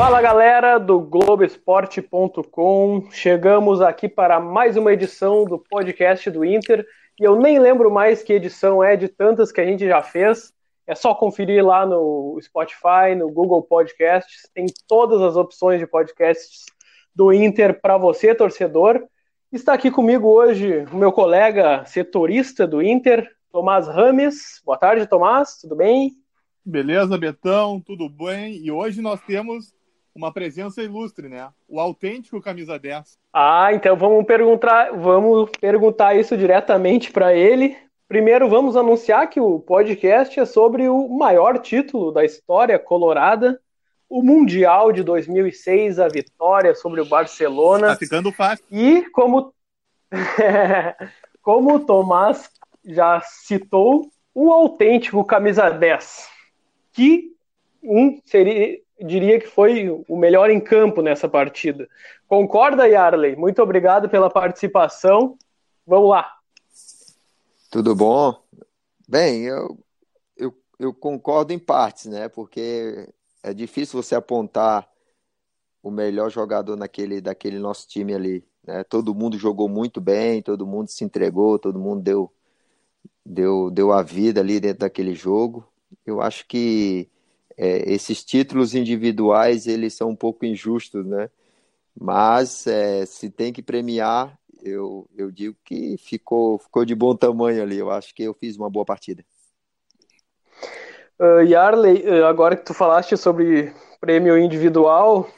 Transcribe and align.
Fala 0.00 0.22
galera 0.22 0.78
do 0.78 0.98
Globoesporte.com. 0.98 3.10
Chegamos 3.10 3.82
aqui 3.82 4.08
para 4.08 4.40
mais 4.40 4.74
uma 4.74 4.94
edição 4.94 5.44
do 5.44 5.58
podcast 5.58 6.30
do 6.30 6.42
Inter. 6.42 6.86
E 7.20 7.24
eu 7.24 7.38
nem 7.38 7.58
lembro 7.58 7.90
mais 7.90 8.22
que 8.22 8.32
edição 8.32 8.82
é 8.82 8.96
de 8.96 9.08
tantas 9.08 9.52
que 9.52 9.60
a 9.60 9.66
gente 9.66 9.86
já 9.86 10.00
fez. 10.00 10.54
É 10.86 10.94
só 10.94 11.14
conferir 11.14 11.62
lá 11.62 11.84
no 11.84 12.38
Spotify, 12.40 13.14
no 13.14 13.30
Google 13.30 13.62
Podcasts. 13.62 14.48
Tem 14.54 14.64
todas 14.88 15.20
as 15.20 15.36
opções 15.36 15.78
de 15.78 15.86
podcasts 15.86 16.64
do 17.14 17.30
Inter 17.30 17.78
para 17.78 17.98
você, 17.98 18.34
torcedor. 18.34 19.06
Está 19.52 19.74
aqui 19.74 19.90
comigo 19.90 20.28
hoje 20.28 20.86
o 20.90 20.96
meu 20.96 21.12
colega 21.12 21.84
setorista 21.84 22.66
do 22.66 22.80
Inter, 22.80 23.30
Tomás 23.52 23.86
Rames. 23.86 24.62
Boa 24.64 24.78
tarde, 24.78 25.06
Tomás, 25.06 25.58
tudo 25.60 25.76
bem? 25.76 26.12
Beleza, 26.64 27.18
Betão, 27.18 27.78
tudo 27.78 28.08
bem? 28.08 28.56
E 28.64 28.72
hoje 28.72 29.02
nós 29.02 29.20
temos 29.26 29.78
uma 30.14 30.32
presença 30.32 30.82
ilustre, 30.82 31.28
né? 31.28 31.48
O 31.68 31.80
autêntico 31.80 32.40
camisa 32.40 32.78
10. 32.78 33.18
Ah, 33.32 33.72
então 33.72 33.96
vamos 33.96 34.24
perguntar, 34.24 34.92
vamos 34.92 35.50
perguntar 35.60 36.14
isso 36.14 36.36
diretamente 36.36 37.12
para 37.12 37.34
ele. 37.34 37.76
Primeiro, 38.08 38.48
vamos 38.48 38.76
anunciar 38.76 39.30
que 39.30 39.40
o 39.40 39.60
podcast 39.60 40.38
é 40.38 40.44
sobre 40.44 40.88
o 40.88 41.08
maior 41.08 41.58
título 41.58 42.10
da 42.10 42.24
história 42.24 42.78
colorada, 42.78 43.60
o 44.08 44.20
Mundial 44.22 44.90
de 44.90 45.04
2006, 45.04 46.00
a 46.00 46.08
vitória 46.08 46.74
sobre 46.74 47.00
o 47.00 47.06
Barcelona. 47.06 47.88
Tá 47.88 47.96
ficando 47.96 48.32
fácil. 48.32 48.64
E 48.68 49.08
como, 49.10 49.54
como 51.40 51.76
o 51.76 51.80
Tomás 51.80 52.50
já 52.84 53.20
citou, 53.20 54.10
o 54.34 54.52
autêntico 54.52 55.24
camisa 55.24 55.70
10, 55.70 56.28
que 56.92 57.30
um 57.82 58.20
seria, 58.24 58.80
diria 59.04 59.40
que 59.40 59.46
foi 59.46 59.88
o 60.08 60.16
melhor 60.16 60.50
em 60.50 60.60
campo 60.60 61.02
nessa 61.02 61.28
partida. 61.28 61.88
Concorda, 62.28 62.86
Yarley? 62.86 63.36
Muito 63.36 63.62
obrigado 63.62 64.08
pela 64.08 64.30
participação. 64.30 65.36
Vamos 65.86 66.10
lá. 66.10 66.30
Tudo 67.70 67.94
bom? 67.94 68.42
Bem, 69.08 69.44
eu, 69.44 69.78
eu, 70.36 70.54
eu 70.78 70.94
concordo 70.94 71.52
em 71.52 71.58
partes, 71.58 72.06
né? 72.06 72.28
Porque 72.28 73.08
é 73.42 73.54
difícil 73.54 74.00
você 74.00 74.14
apontar 74.14 74.88
o 75.82 75.90
melhor 75.90 76.30
jogador 76.30 76.76
naquele 76.76 77.20
daquele 77.20 77.58
nosso 77.58 77.88
time 77.88 78.14
ali. 78.14 78.44
Né? 78.64 78.84
Todo 78.84 79.14
mundo 79.14 79.38
jogou 79.38 79.68
muito 79.68 80.00
bem, 80.00 80.42
todo 80.42 80.66
mundo 80.66 80.88
se 80.88 81.04
entregou, 81.04 81.58
todo 81.58 81.78
mundo 81.78 82.02
deu, 82.02 82.32
deu, 83.24 83.70
deu 83.70 83.92
a 83.92 84.02
vida 84.02 84.40
ali 84.40 84.60
dentro 84.60 84.80
daquele 84.80 85.14
jogo. 85.14 85.66
Eu 86.04 86.20
acho 86.20 86.46
que 86.46 87.08
é, 87.56 87.92
esses 87.92 88.24
títulos 88.24 88.74
individuais 88.74 89.66
eles 89.66 89.94
são 89.94 90.10
um 90.10 90.16
pouco 90.16 90.44
injustos, 90.44 91.04
né? 91.06 91.30
Mas 91.98 92.66
é, 92.66 93.04
se 93.04 93.30
tem 93.30 93.52
que 93.52 93.62
premiar, 93.62 94.38
eu, 94.62 95.08
eu 95.16 95.30
digo 95.30 95.56
que 95.64 95.96
ficou, 95.98 96.58
ficou 96.58 96.84
de 96.84 96.94
bom 96.94 97.14
tamanho 97.14 97.62
ali. 97.62 97.78
Eu 97.78 97.90
acho 97.90 98.14
que 98.14 98.22
eu 98.22 98.34
fiz 98.34 98.56
uma 98.56 98.70
boa 98.70 98.84
partida. 98.84 99.24
Uh, 101.18 101.42
Yarley, 101.42 102.02
uh, 102.08 102.24
agora 102.24 102.56
que 102.56 102.64
tu 102.64 102.72
falaste 102.72 103.16
sobre 103.16 103.74
prêmio 104.00 104.38
individual, 104.38 105.28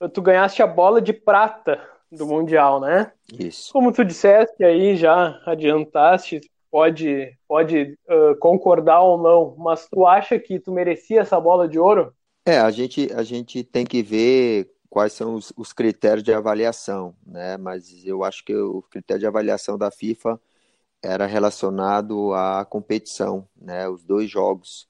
uh, 0.00 0.08
tu 0.08 0.20
ganhaste 0.20 0.62
a 0.62 0.66
bola 0.66 1.00
de 1.00 1.12
prata 1.12 1.80
do 2.12 2.26
Mundial, 2.26 2.80
né? 2.80 3.12
Isso. 3.32 3.72
Como 3.72 3.92
tu 3.92 4.04
disseste 4.04 4.62
aí, 4.62 4.96
já 4.96 5.40
adiantaste, 5.46 6.40
pode, 6.76 7.34
pode 7.48 7.98
concordar 8.38 9.00
ou 9.00 9.16
não, 9.16 9.54
mas 9.56 9.88
tu 9.88 10.06
acha 10.06 10.38
que 10.38 10.60
tu 10.60 10.70
merecia 10.70 11.22
essa 11.22 11.40
bola 11.40 11.66
de 11.66 11.78
ouro? 11.78 12.12
É, 12.44 12.58
a 12.58 12.70
gente, 12.70 13.10
a 13.14 13.22
gente 13.22 13.64
tem 13.64 13.86
que 13.86 14.02
ver 14.02 14.70
quais 14.90 15.14
são 15.14 15.36
os, 15.36 15.54
os 15.56 15.72
critérios 15.72 16.22
de 16.22 16.34
avaliação, 16.34 17.14
né? 17.26 17.56
Mas 17.56 18.04
eu 18.04 18.22
acho 18.22 18.44
que 18.44 18.54
o 18.54 18.82
critério 18.82 19.20
de 19.20 19.26
avaliação 19.26 19.78
da 19.78 19.90
FIFA 19.90 20.38
era 21.02 21.24
relacionado 21.24 22.34
à 22.34 22.62
competição, 22.66 23.48
né? 23.58 23.88
Os 23.88 24.04
dois 24.04 24.30
jogos 24.30 24.86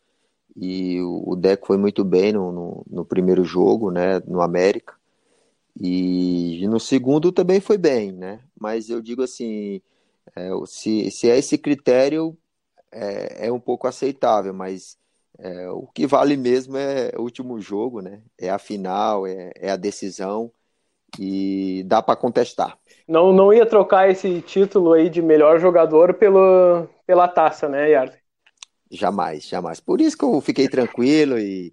e 0.57 1.01
o 1.01 1.37
Deco 1.37 1.69
foi 1.69 1.77
muito 1.77 2.03
bem 2.03 2.33
no, 2.33 2.51
no, 2.51 2.87
no, 2.91 3.05
primeiro 3.05 3.45
jogo, 3.45 3.93
né, 3.93 4.21
no 4.27 4.41
América, 4.41 4.95
e 5.79 6.67
no 6.67 6.81
segundo 6.81 7.31
também 7.31 7.61
foi 7.61 7.77
bem, 7.77 8.11
né, 8.11 8.41
mas 8.59 8.89
eu 8.89 9.03
digo 9.03 9.23
assim, 9.23 9.83
é, 10.35 10.51
se, 10.67 11.11
se 11.11 11.31
é 11.31 11.39
esse 11.39 11.59
critério, 11.59 12.37
é, 12.91 13.47
é 13.47 13.53
um 13.53 13.61
pouco 13.61 13.87
aceitável, 13.87 14.53
mas 14.53 14.97
é, 15.39 15.69
o 15.71 15.87
que 15.87 16.07
vale 16.07 16.37
mesmo 16.37 16.77
é 16.77 17.13
o 17.17 17.23
último 17.23 17.61
jogo, 17.61 18.01
né, 18.01 18.23
é 18.39 18.51
a 18.51 18.59
final, 18.59 19.27
é, 19.27 19.53
é 19.57 19.71
a 19.71 19.77
decisão, 19.77 20.51
e 21.19 21.83
dá 21.87 22.03
para 22.03 22.17
contestar. 22.17 22.79
Não, 23.07 23.33
não 23.33 23.53
ia 23.53 23.65
trocar 23.65 24.11
esse 24.11 24.41
título 24.43 24.93
aí 24.93 25.09
de 25.09 25.23
melhor 25.23 25.61
jogador 25.61 26.15
pelo, 26.15 26.89
pela 27.07 27.29
taça, 27.29 27.69
né, 27.69 27.91
Yarley? 27.91 28.19
Jamais, 28.91 29.47
jamais. 29.47 29.81
Por 29.81 30.01
isso 30.01 30.17
que 30.17 30.25
eu 30.25 30.41
fiquei 30.41 30.69
tranquilo 30.69 31.39
e, 31.39 31.73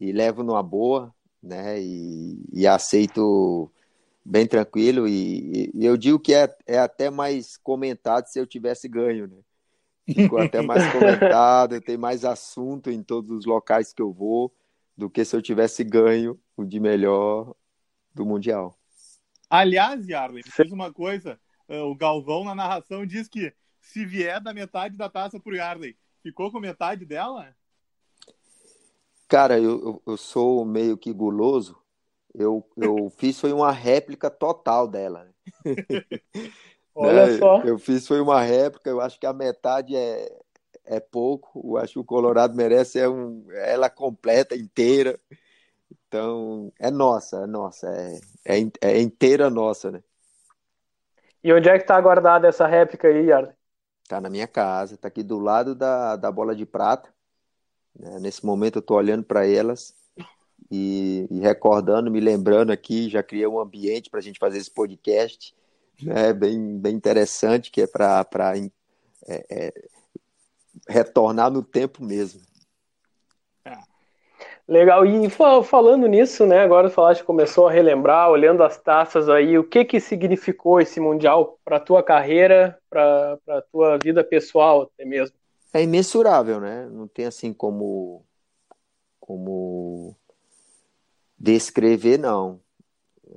e 0.00 0.12
levo 0.12 0.42
numa 0.42 0.62
boa, 0.62 1.12
né? 1.42 1.80
E, 1.80 2.44
e 2.52 2.66
aceito 2.66 3.70
bem 4.24 4.46
tranquilo. 4.46 5.06
E, 5.08 5.70
e, 5.74 5.84
eu 5.84 5.96
digo 5.96 6.18
que 6.18 6.34
é, 6.34 6.54
é 6.66 6.78
até 6.78 7.10
mais 7.10 7.56
comentado 7.56 8.26
se 8.26 8.38
eu 8.38 8.46
tivesse 8.46 8.88
ganho, 8.88 9.26
né? 9.26 9.36
Ficou 10.14 10.38
até 10.38 10.60
mais 10.60 10.82
comentado, 10.92 11.80
tem 11.80 11.96
mais 11.96 12.24
assunto 12.24 12.90
em 12.90 13.02
todos 13.02 13.30
os 13.30 13.44
locais 13.44 13.92
que 13.92 14.02
eu 14.02 14.12
vou 14.12 14.52
do 14.96 15.08
que 15.08 15.24
se 15.24 15.34
eu 15.34 15.42
tivesse 15.42 15.84
ganho 15.84 16.38
o 16.56 16.64
de 16.64 16.78
melhor 16.78 17.54
do 18.14 18.26
Mundial. 18.26 18.76
Aliás, 19.48 20.06
Yarley, 20.06 20.42
fez 20.42 20.72
uma 20.72 20.92
coisa. 20.92 21.38
Eh, 21.68 21.80
o 21.80 21.94
Galvão, 21.94 22.44
na 22.44 22.54
narração, 22.54 23.06
diz 23.06 23.28
que 23.28 23.52
se 23.80 24.04
vier 24.04 24.40
da 24.40 24.52
metade 24.52 24.96
da 24.96 25.08
taça 25.08 25.38
pro 25.38 25.54
Yarley, 25.54 25.96
Ficou 26.22 26.52
com 26.52 26.60
metade 26.60 27.04
dela? 27.04 27.54
Cara, 29.28 29.58
eu, 29.58 29.82
eu, 29.82 30.02
eu 30.06 30.16
sou 30.16 30.64
meio 30.64 30.96
que 30.96 31.12
guloso. 31.12 31.81
Eu, 32.34 32.66
eu 32.76 33.10
fiz 33.16 33.38
foi 33.40 33.52
uma 33.52 33.70
réplica 33.70 34.30
total 34.30 34.88
dela. 34.88 35.24
Né? 35.24 35.32
Olha 36.94 37.26
né? 37.26 37.38
só. 37.38 37.60
Eu 37.62 37.78
fiz 37.78 38.06
foi 38.06 38.20
uma 38.20 38.40
réplica, 38.40 38.90
eu 38.90 39.00
acho 39.00 39.18
que 39.18 39.26
a 39.26 39.32
metade 39.32 39.96
é, 39.96 40.30
é 40.84 41.00
pouco. 41.00 41.60
Eu 41.64 41.78
acho 41.78 41.94
que 41.94 41.98
o 41.98 42.04
Colorado 42.04 42.54
merece 42.54 42.98
é 42.98 43.08
um, 43.08 43.44
ela 43.50 43.88
completa, 43.88 44.54
inteira. 44.54 45.18
Então, 46.06 46.72
é 46.78 46.90
nossa, 46.90 47.44
é 47.44 47.46
nossa, 47.46 47.88
é, 47.88 48.20
é, 48.44 48.70
é 48.82 49.00
inteira 49.00 49.48
nossa, 49.48 49.90
né? 49.90 50.02
E 51.42 51.52
onde 51.52 51.68
é 51.68 51.78
que 51.78 51.86
tá 51.86 52.00
guardada 52.00 52.46
essa 52.46 52.66
réplica 52.66 53.08
aí, 53.08 53.26
Yarley? 53.26 53.52
Tá 54.06 54.20
na 54.20 54.28
minha 54.28 54.46
casa, 54.46 54.96
tá 54.96 55.08
aqui 55.08 55.22
do 55.22 55.38
lado 55.38 55.74
da, 55.74 56.16
da 56.16 56.30
bola 56.30 56.54
de 56.54 56.66
prata. 56.66 57.12
Né? 57.98 58.18
Nesse 58.20 58.44
momento 58.44 58.76
eu 58.76 58.82
tô 58.82 58.94
olhando 58.94 59.24
para 59.24 59.46
elas 59.46 59.94
e, 60.70 61.26
e, 61.30 61.40
recordando, 61.40 62.10
me 62.10 62.20
lembrando 62.20 62.70
aqui, 62.70 63.08
já 63.08 63.22
criei 63.22 63.46
um 63.46 63.60
ambiente 63.60 64.10
para 64.10 64.20
a 64.20 64.22
gente 64.22 64.38
fazer 64.38 64.58
esse 64.58 64.70
podcast, 64.70 65.54
né? 66.02 66.32
bem, 66.32 66.78
bem 66.78 66.94
interessante, 66.94 67.70
que 67.70 67.82
é 67.82 67.86
para 67.86 68.26
é, 69.26 69.44
é, 69.50 69.72
retornar 70.88 71.50
no 71.50 71.62
tempo 71.62 72.04
mesmo. 72.04 72.40
Legal, 74.66 75.04
e 75.04 75.28
falando 75.28 76.06
nisso, 76.06 76.46
né, 76.46 76.60
agora 76.60 76.88
falaste 76.88 77.24
começou 77.24 77.66
a 77.66 77.72
relembrar, 77.72 78.30
olhando 78.30 78.62
as 78.62 78.78
taças 78.78 79.28
aí, 79.28 79.58
o 79.58 79.64
que 79.64 79.84
que 79.84 79.98
significou 79.98 80.80
esse 80.80 81.00
Mundial 81.00 81.58
para 81.64 81.80
tua 81.80 82.02
carreira, 82.02 82.78
para 82.88 83.38
a 83.48 83.62
tua 83.62 83.98
vida 83.98 84.22
pessoal 84.22 84.82
até 84.82 85.04
mesmo? 85.04 85.36
É 85.74 85.82
imensurável, 85.82 86.60
né? 86.60 86.88
Não 86.90 87.08
tem 87.08 87.26
assim 87.26 87.52
como, 87.52 88.24
como 89.18 90.16
descrever, 91.42 92.18
não. 92.18 92.60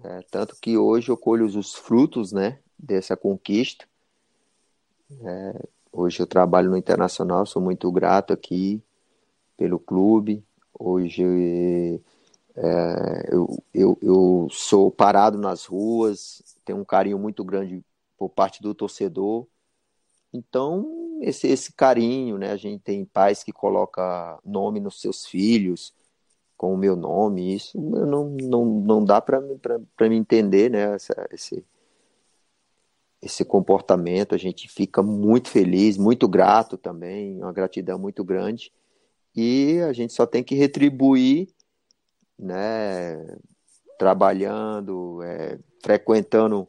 É, 0.03 0.21
tanto 0.29 0.55
que 0.61 0.77
hoje 0.77 1.09
eu 1.09 1.17
colho 1.17 1.45
os 1.45 1.73
frutos, 1.73 2.31
né, 2.31 2.59
dessa 2.77 3.17
conquista. 3.17 3.85
É, 5.21 5.67
hoje 5.91 6.19
eu 6.19 6.27
trabalho 6.27 6.69
no 6.69 6.77
Internacional, 6.77 7.45
sou 7.45 7.61
muito 7.61 7.91
grato 7.91 8.31
aqui 8.31 8.81
pelo 9.57 9.79
clube, 9.79 10.43
Hoje 10.77 12.01
é, 12.55 13.29
eu, 13.31 13.63
eu, 13.73 13.97
eu 14.01 14.47
sou 14.51 14.91
parado 14.91 15.37
nas 15.37 15.65
ruas, 15.65 16.43
tenho 16.65 16.79
um 16.79 16.85
carinho 16.85 17.17
muito 17.17 17.43
grande 17.45 17.81
por 18.17 18.29
parte 18.29 18.61
do 18.61 18.75
torcedor. 18.75 19.47
Então, 20.33 21.17
esse, 21.21 21.47
esse 21.47 21.71
carinho, 21.71 22.37
né? 22.37 22.51
A 22.51 22.57
gente 22.57 22.81
tem 22.83 23.05
pais 23.05 23.41
que 23.41 23.53
coloca 23.53 24.37
nome 24.43 24.81
nos 24.81 24.99
seus 24.99 25.25
filhos, 25.25 25.93
com 26.57 26.73
o 26.73 26.77
meu 26.77 26.95
nome, 26.95 27.55
isso 27.55 27.79
não, 27.79 28.29
não, 28.29 28.65
não 28.65 29.05
dá 29.05 29.21
para 29.21 29.41
me 29.41 30.15
entender, 30.15 30.69
né? 30.69 30.95
Essa, 30.95 31.27
esse, 31.31 31.65
esse 33.21 33.43
comportamento, 33.43 34.35
a 34.35 34.37
gente 34.37 34.69
fica 34.69 35.01
muito 35.03 35.49
feliz, 35.49 35.97
muito 35.97 36.27
grato 36.27 36.77
também, 36.77 37.37
uma 37.41 37.51
gratidão 37.51 37.99
muito 37.99 38.23
grande, 38.23 38.71
e 39.35 39.79
a 39.81 39.91
gente 39.91 40.13
só 40.13 40.25
tem 40.25 40.43
que 40.43 40.55
retribuir, 40.55 41.49
né? 42.37 43.37
Trabalhando, 43.97 45.21
é, 45.23 45.59
frequentando 45.83 46.67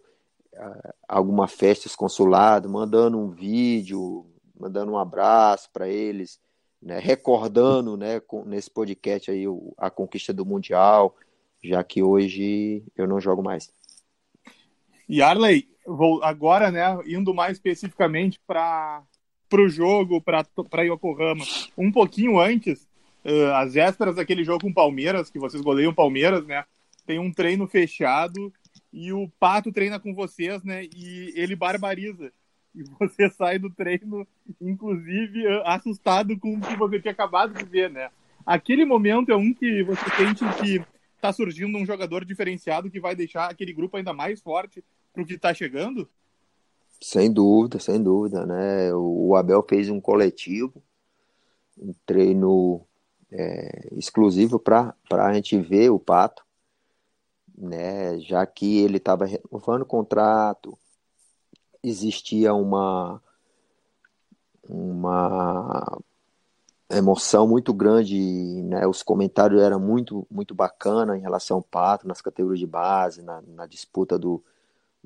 é, 0.53 0.95
alguma 1.09 1.47
festa 1.47 1.89
consulado, 1.97 2.69
mandando 2.69 3.19
um 3.19 3.31
vídeo, 3.31 4.27
mandando 4.59 4.93
um 4.93 4.99
abraço 4.99 5.69
para 5.73 5.89
eles, 5.89 6.41
né, 6.81 6.99
recordando 6.99 7.97
né, 7.97 8.21
com, 8.21 8.45
nesse 8.45 8.71
podcast 8.71 9.31
aí 9.31 9.47
o, 9.49 9.75
a 9.77 9.91
conquista 9.91 10.33
do 10.33 10.45
Mundial, 10.45 11.17
já 11.63 11.83
que 11.83 12.03
hoje 12.03 12.83
eu 12.97 13.07
não 13.07 13.21
jogo 13.21 13.43
mais. 13.43 13.73
E 15.09 15.23
Arley, 15.23 15.69
vou 15.87 16.23
agora, 16.23 16.71
né, 16.71 16.83
indo 17.07 17.33
mais 17.33 17.57
especificamente 17.57 18.41
para 18.47 19.05
o 19.53 19.69
jogo, 19.69 20.21
para 20.21 20.83
Yokohama, 20.83 21.45
um 21.77 21.91
pouquinho 21.91 22.39
antes, 22.39 22.87
uh, 23.25 23.55
às 23.55 23.75
vésperas 23.75 24.17
daquele 24.17 24.45
jogo 24.45 24.61
com 24.61 24.73
Palmeiras, 24.73 25.31
que 25.31 25.39
vocês 25.39 25.63
goleiam 25.63 25.95
Palmeiras, 25.95 26.45
né, 26.47 26.65
tem 27.07 27.19
um 27.19 27.33
treino 27.33 27.67
fechado 27.67 28.53
e 28.93 29.13
o 29.13 29.29
Pato 29.39 29.73
treina 29.73 30.01
com 30.01 30.15
vocês, 30.15 30.63
né, 30.65 30.85
e 30.85 31.33
ele 31.37 31.55
barbariza 31.55 32.33
e 32.77 32.85
você 32.99 33.31
sai 33.33 33.59
do 33.59 33.71
treino, 33.71 34.27
inclusive, 34.61 35.47
assustado 35.65 36.39
com 36.39 36.57
o 36.57 36.61
que 36.61 36.77
você 36.77 37.01
tinha 37.01 37.13
acabado 37.13 37.55
de 37.55 37.65
ver, 37.65 37.91
né? 37.91 38.11
Aquele 38.45 38.85
momento 38.85 39.33
é 39.33 39.37
um 39.37 39.53
que 39.53 39.83
você 39.83 40.05
sente 40.17 40.45
que 40.61 40.85
está 41.17 41.33
surgindo 41.33 41.77
um 41.77 41.87
jogador 41.87 42.25
diferenciado 42.25 42.91
que 42.91 43.01
vai 43.01 43.17
deixar 43.17 43.51
aquele 43.51 43.73
grupo 43.73 43.97
ainda 43.97 44.13
mais 44.13 44.41
forte 44.41 44.85
para 45.13 45.23
o 45.23 45.27
que 45.27 45.35
está 45.35 45.53
chegando? 45.53 46.09
Sem 47.01 47.33
dúvida, 47.33 47.79
sem 47.81 48.01
dúvida, 48.01 48.47
né? 48.47 48.95
O 48.95 49.35
Abel 49.35 49.65
fez 49.69 49.89
um 49.89 50.01
coletivo, 50.01 50.83
um 51.77 51.93
treino 52.05 52.87
é, 53.33 53.89
exclusivo 53.93 54.59
para 54.59 54.95
a 55.11 55.35
gente 55.35 55.59
ver 55.59 55.91
o 55.91 55.99
Pato, 55.99 56.45
né? 57.57 58.21
Já 58.21 58.47
que 58.47 58.79
ele 58.79 58.99
estava 58.99 59.27
renovando 59.27 59.83
o 59.83 59.87
contrato, 59.87 60.79
existia 61.89 62.53
uma 62.55 63.23
uma 64.69 65.99
emoção 66.91 67.47
muito 67.47 67.73
grande, 67.73 68.17
né? 68.65 68.87
Os 68.87 69.03
comentários 69.03 69.61
eram 69.61 69.81
muito 69.81 70.27
muito 70.31 70.55
bacana 70.55 71.17
em 71.17 71.21
relação 71.21 71.59
ao 71.59 71.63
Pato 71.63 72.07
nas 72.07 72.21
categorias 72.21 72.59
de 72.61 72.67
base, 72.67 73.23
na, 73.23 73.43
na 73.43 73.67
disputa 73.67 74.19
do, 74.19 74.43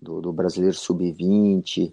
do, 0.00 0.20
do 0.20 0.32
Brasileiro 0.32 0.76
Sub-20, 0.76 1.92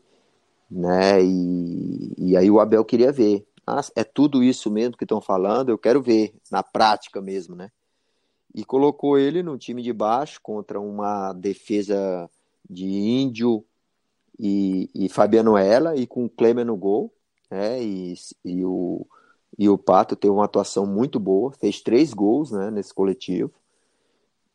né? 0.69 1.23
E, 1.23 2.13
e 2.17 2.37
aí 2.37 2.49
o 2.49 2.59
Abel 2.59 2.83
queria 2.85 3.11
ver. 3.11 3.45
Ah, 3.65 3.81
é 3.95 4.03
tudo 4.03 4.41
isso 4.41 4.71
mesmo 4.71 4.95
que 4.95 5.03
estão 5.03 5.19
falando, 5.19 5.69
eu 5.69 5.77
quero 5.77 6.01
ver 6.01 6.33
na 6.49 6.63
prática 6.63 7.21
mesmo, 7.21 7.55
né? 7.55 7.69
E 8.55 8.63
colocou 8.63 9.17
ele 9.17 9.43
no 9.43 9.57
time 9.57 9.81
de 9.83 9.91
baixo 9.91 10.39
contra 10.41 10.79
uma 10.79 11.33
defesa 11.33 12.29
de 12.69 12.85
índio, 12.85 13.63
e, 14.39 14.89
e 14.93 15.09
Fabiano 15.09 15.57
Ela 15.57 15.95
e 15.95 16.05
com 16.05 16.25
o 16.25 16.29
Klemer 16.29 16.65
no 16.65 16.75
gol, 16.75 17.13
né? 17.49 17.81
E, 17.81 18.13
e, 18.45 18.63
o, 18.65 19.05
e 19.57 19.69
o 19.69 19.77
Pato 19.77 20.15
teve 20.15 20.33
uma 20.33 20.45
atuação 20.45 20.85
muito 20.85 21.19
boa, 21.19 21.51
fez 21.53 21.81
três 21.81 22.13
gols 22.13 22.51
né, 22.51 22.69
nesse 22.71 22.93
coletivo 22.93 23.51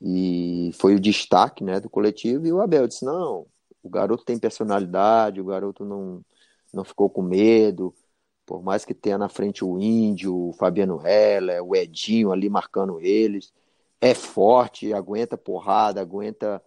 e 0.01 0.73
foi 0.75 0.97
o 0.97 1.01
destaque 1.01 1.63
né, 1.63 1.79
do 1.79 1.89
coletivo. 1.89 2.47
E 2.47 2.53
o 2.53 2.61
Abel 2.61 2.89
disse: 2.89 3.05
não, 3.05 3.47
o 3.83 3.89
garoto 3.89 4.25
tem 4.25 4.39
personalidade, 4.39 5.41
o 5.41 5.45
garoto 5.45 5.85
não, 5.85 6.25
não 6.73 6.85
ficou 6.85 7.09
com 7.09 7.23
medo, 7.23 7.95
por 8.45 8.63
mais 8.63 8.85
que 8.85 8.95
tenha 8.95 9.17
na 9.17 9.29
frente 9.29 9.65
o 9.65 9.79
Índio, 9.79 10.49
o 10.49 10.53
Fabiano 10.55 11.01
Heller, 11.07 11.63
o 11.65 11.77
Edinho 11.77 12.33
ali 12.33 12.51
marcando 12.51 13.01
eles, 13.01 13.53
é 14.01 14.15
forte, 14.15 14.93
aguenta 14.93 15.39
porrada, 15.39 16.01
aguenta 16.01 16.61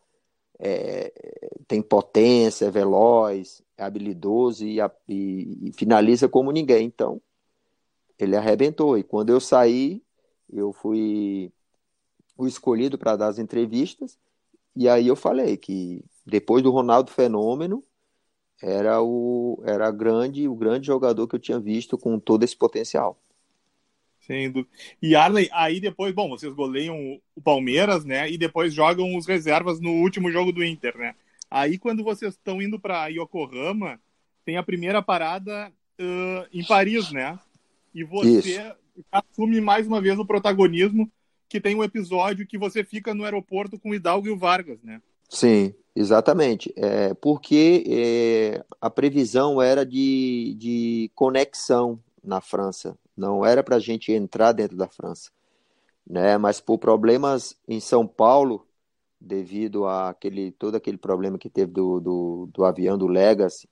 é, 0.60 1.12
tem 1.68 1.82
potência, 1.82 2.66
é 2.66 2.72
veloz, 2.72 3.64
é 3.78 3.84
habilidoso 3.84 4.66
e, 4.66 4.80
e, 5.08 5.70
e, 5.70 5.72
finaliza 5.74 6.28
como 6.30 6.52
ninguém. 6.52 6.86
Então, 6.86 7.22
ele 8.18 8.36
arrebentou. 8.36 8.98
E 8.98 9.04
quando 9.04 9.30
eu 9.30 9.40
saí, 9.40 10.04
eu 10.52 10.72
fui 10.74 11.52
o 12.38 12.48
escolhido 12.48 12.98
para 12.98 13.16
dar 13.16 13.28
as 13.28 13.40
entrevistas. 13.40 14.18
E 14.76 14.90
aí 14.90 15.08
eu 15.08 15.16
falei 15.16 15.58
que 15.58 16.04
depois 16.26 16.64
do 16.64 16.72
Ronaldo 16.72 17.12
Fenômeno, 17.12 17.84
era 18.62 19.02
o 19.02 19.62
era 19.66 19.92
grande 19.92 20.48
o 20.48 20.56
grande 20.56 20.88
jogador 20.88 21.28
que 21.28 21.36
eu 21.36 21.40
tinha 21.40 21.60
visto 21.60 21.98
com 21.98 22.20
todo 22.20 22.44
esse 22.44 22.56
potencial. 22.56 23.20
Sendo. 24.26 24.68
E 25.02 25.16
Arley, 25.16 25.50
aí 25.52 25.80
depois, 25.80 26.14
bom, 26.14 26.30
vocês 26.30 26.54
goleiam 26.54 27.20
o 27.36 27.42
Palmeiras, 27.42 28.04
né? 28.04 28.30
E 28.30 28.38
depois 28.38 28.74
jogam 28.74 29.16
os 29.16 29.28
reservas 29.28 29.80
no 29.80 29.92
último 29.92 30.32
jogo 30.32 30.52
do 30.52 30.64
Inter, 30.64 30.98
né? 30.98 31.16
Aí 31.50 31.78
quando 31.78 32.04
vocês 32.04 32.34
estão 32.34 32.62
indo 32.62 32.80
para 32.80 33.08
Yokohama, 33.08 34.00
tem 34.44 34.58
a 34.58 34.64
primeira 34.64 35.02
parada 35.02 35.72
uh, 36.00 36.48
em 36.52 36.64
Paris, 36.64 37.12
né? 37.12 37.38
E 37.94 38.04
você 38.04 38.62
Isso. 38.62 38.76
assume 39.12 39.62
mais 39.62 39.86
uma 39.88 40.02
vez 40.02 40.18
o 40.18 40.26
protagonismo, 40.26 41.10
que 41.48 41.62
tem 41.62 41.76
um 41.76 41.84
episódio 41.84 42.48
que 42.48 42.58
você 42.58 42.84
fica 42.84 43.14
no 43.14 43.24
aeroporto 43.24 43.80
com 43.80 43.92
o 43.92 43.96
Hidalgo 43.96 44.28
e 44.28 44.32
o 44.32 44.38
Vargas, 44.38 44.82
né? 44.84 45.02
Sim, 45.30 45.74
exatamente. 45.96 46.74
É, 46.76 47.14
porque 47.14 47.84
é, 47.88 48.66
a 48.82 48.90
previsão 48.90 49.62
era 49.62 49.86
de, 49.86 50.56
de 50.58 51.12
conexão 51.14 52.00
na 52.24 52.42
França 52.42 52.98
não 53.16 53.46
era 53.46 53.64
para 53.64 53.78
a 53.78 53.80
gente 53.80 54.12
entrar 54.12 54.52
dentro 54.52 54.76
da 54.78 54.88
França, 54.88 55.32
né? 56.06 56.38
Mas 56.38 56.60
por 56.60 56.78
problemas 56.78 57.58
em 57.68 57.80
São 57.80 58.08
Paulo, 58.08 58.68
devido 59.20 59.86
a 59.86 60.10
aquele 60.10 60.52
todo 60.52 60.76
aquele 60.76 60.98
problema 60.98 61.38
que 61.38 61.50
teve 61.50 61.72
do, 61.72 62.00
do, 62.00 62.50
do 62.54 62.66
avião 62.66 62.98
do 62.98 63.08
Legacy, 63.08 63.70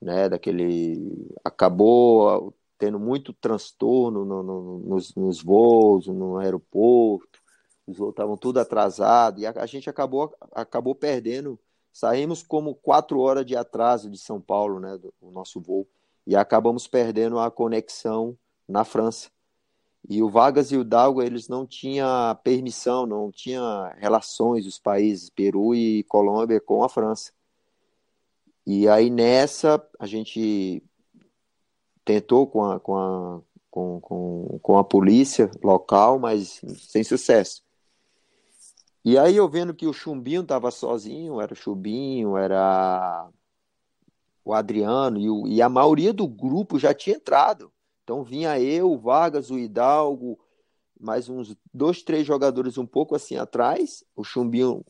né? 0.00 0.28
Daquele 0.28 1.28
acabou 1.44 2.54
tendo 2.78 2.98
muito 2.98 3.32
transtorno 3.32 4.24
no, 4.24 4.42
no, 4.42 4.78
nos, 4.80 5.14
nos 5.14 5.42
voos, 5.42 6.06
no 6.08 6.38
aeroporto, 6.38 7.40
os 7.86 7.96
voos 7.96 8.10
estavam 8.10 8.36
tudo 8.36 8.58
atrasados 8.60 9.42
e 9.42 9.46
a, 9.46 9.52
a 9.56 9.66
gente 9.66 9.88
acabou 9.88 10.34
acabou 10.52 10.94
perdendo. 10.94 11.58
Saímos 11.92 12.42
como 12.42 12.74
quatro 12.74 13.20
horas 13.20 13.46
de 13.46 13.56
atraso 13.56 14.10
de 14.10 14.18
São 14.18 14.40
Paulo, 14.40 14.80
né? 14.80 14.98
Do, 14.98 15.14
o 15.20 15.30
nosso 15.30 15.60
voo 15.60 15.86
e 16.26 16.34
acabamos 16.34 16.86
perdendo 16.86 17.38
a 17.38 17.50
conexão 17.50 18.36
na 18.68 18.84
França. 18.84 19.30
E 20.08 20.22
o 20.22 20.28
Vargas 20.28 20.70
e 20.70 20.76
o 20.76 20.84
Dalgo, 20.84 21.22
eles 21.22 21.48
não 21.48 21.66
tinham 21.66 22.08
permissão, 22.42 23.06
não 23.06 23.30
tinham 23.30 23.90
relações, 23.96 24.66
os 24.66 24.78
países, 24.78 25.30
Peru 25.30 25.74
e 25.74 26.02
Colômbia, 26.04 26.60
com 26.60 26.84
a 26.84 26.88
França. 26.88 27.32
E 28.66 28.88
aí 28.88 29.10
nessa, 29.10 29.82
a 29.98 30.06
gente 30.06 30.82
tentou 32.04 32.46
com 32.46 32.64
a, 32.64 32.78
com 32.78 32.96
a, 32.96 33.40
com, 33.70 34.00
com, 34.00 34.58
com 34.62 34.78
a 34.78 34.84
polícia 34.84 35.50
local, 35.62 36.18
mas 36.18 36.60
sem 36.78 37.02
sucesso. 37.02 37.62
E 39.04 39.18
aí 39.18 39.36
eu 39.36 39.48
vendo 39.48 39.74
que 39.74 39.86
o 39.86 39.92
Chumbinho 39.92 40.42
estava 40.42 40.70
sozinho, 40.70 41.40
era 41.40 41.52
o 41.52 41.56
Chumbinho, 41.56 42.36
era 42.36 43.28
o 44.44 44.54
Adriano, 44.54 45.18
e, 45.18 45.28
o, 45.28 45.46
e 45.46 45.60
a 45.60 45.68
maioria 45.68 46.12
do 46.12 46.26
grupo 46.28 46.78
já 46.78 46.94
tinha 46.94 47.16
entrado. 47.16 47.72
Então 48.04 48.22
vinha 48.22 48.60
eu, 48.60 48.92
o 48.92 48.98
Vargas, 48.98 49.50
o 49.50 49.58
Hidalgo, 49.58 50.38
mais 51.00 51.28
uns 51.28 51.56
dois, 51.72 52.02
três 52.02 52.26
jogadores 52.26 52.78
um 52.78 52.86
pouco 52.86 53.14
assim 53.14 53.36
atrás, 53.36 54.04
o 54.14 54.22
Chumbinho 54.22 54.84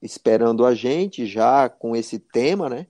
esperando 0.00 0.64
a 0.64 0.74
gente 0.74 1.26
já 1.26 1.68
com 1.68 1.94
esse 1.94 2.18
tema, 2.18 2.68
né? 2.68 2.86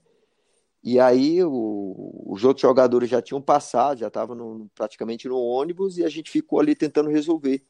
E 0.81 0.99
aí 0.99 1.43
o, 1.43 2.23
os 2.25 2.45
outros 2.45 2.61
jogadores 2.61 3.09
já 3.09 3.21
tinham 3.21 3.41
passado, 3.41 3.99
já 3.99 4.07
estavam 4.07 4.69
praticamente 4.73 5.27
no 5.27 5.37
ônibus 5.37 5.97
e 5.97 6.05
a 6.05 6.09
gente 6.09 6.31
ficou 6.31 6.59
ali 6.59 6.73
tentando 6.73 7.09
resolver. 7.09 7.63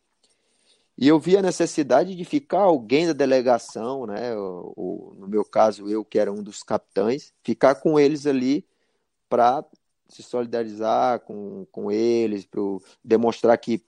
E 0.96 1.08
eu 1.08 1.20
vi 1.20 1.38
a 1.38 1.42
necessidade 1.42 2.14
de 2.14 2.26
ficar 2.26 2.60
alguém 2.60 3.08
da 3.08 3.14
delegação, 3.14 4.06
né? 4.06 4.36
O, 4.36 4.74
o, 4.76 5.16
no 5.18 5.28
meu 5.28 5.44
caso, 5.46 5.90
eu 5.90 6.06
que 6.06 6.20
era 6.20 6.32
um 6.32 6.44
dos 6.44 6.62
capitães, 6.62 7.34
ficar 7.42 7.76
com 7.76 8.00
eles 8.00 8.28
ali 8.28 8.68
para 9.30 9.64
se 10.10 10.24
solidarizar 10.24 11.22
com, 11.22 11.66
com 11.72 11.92
eles, 11.92 12.46
para 12.46 12.62
demonstrar 13.04 13.58
que 13.58 13.84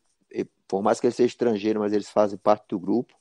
por 0.71 0.81
mais 0.81 1.01
que 1.01 1.07
ele 1.07 1.13
seja 1.13 1.27
estrangeiro, 1.27 1.81
mas 1.81 1.91
eles 1.91 2.09
fazem 2.09 2.37
parte 2.37 2.63
do 2.69 2.79
grupo. 2.79 3.13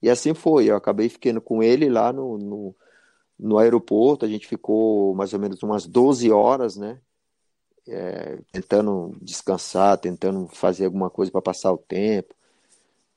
E 0.00 0.08
assim 0.08 0.32
foi, 0.32 0.66
eu 0.66 0.76
acabei 0.76 1.08
ficando 1.08 1.40
com 1.40 1.60
ele 1.60 1.88
lá 1.88 2.12
no, 2.12 2.38
no, 2.38 2.76
no 3.36 3.58
aeroporto, 3.58 4.24
a 4.24 4.28
gente 4.28 4.46
ficou 4.46 5.12
mais 5.12 5.32
ou 5.34 5.40
menos 5.40 5.60
umas 5.64 5.86
12 5.86 6.30
horas, 6.30 6.76
né? 6.76 7.00
É, 7.88 8.38
tentando 8.52 9.12
descansar, 9.20 9.98
tentando 9.98 10.46
fazer 10.46 10.84
alguma 10.84 11.10
coisa 11.10 11.32
para 11.32 11.42
passar 11.42 11.72
o 11.72 11.78
tempo, 11.78 12.32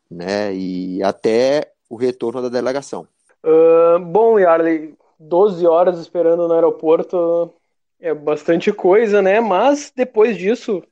né? 0.09 0.55
E 0.55 1.03
até 1.03 1.71
o 1.87 1.95
retorno 1.95 2.41
da 2.41 2.49
delegação. 2.49 3.07
Uh, 3.45 3.99
bom, 3.99 4.39
Yarley, 4.39 4.97
12 5.19 5.67
horas 5.67 5.99
esperando 5.99 6.47
no 6.47 6.53
aeroporto 6.55 7.53
é 7.99 8.13
bastante 8.13 8.71
coisa, 8.71 9.21
né? 9.21 9.39
Mas 9.39 9.91
depois 9.95 10.37
disso 10.37 10.83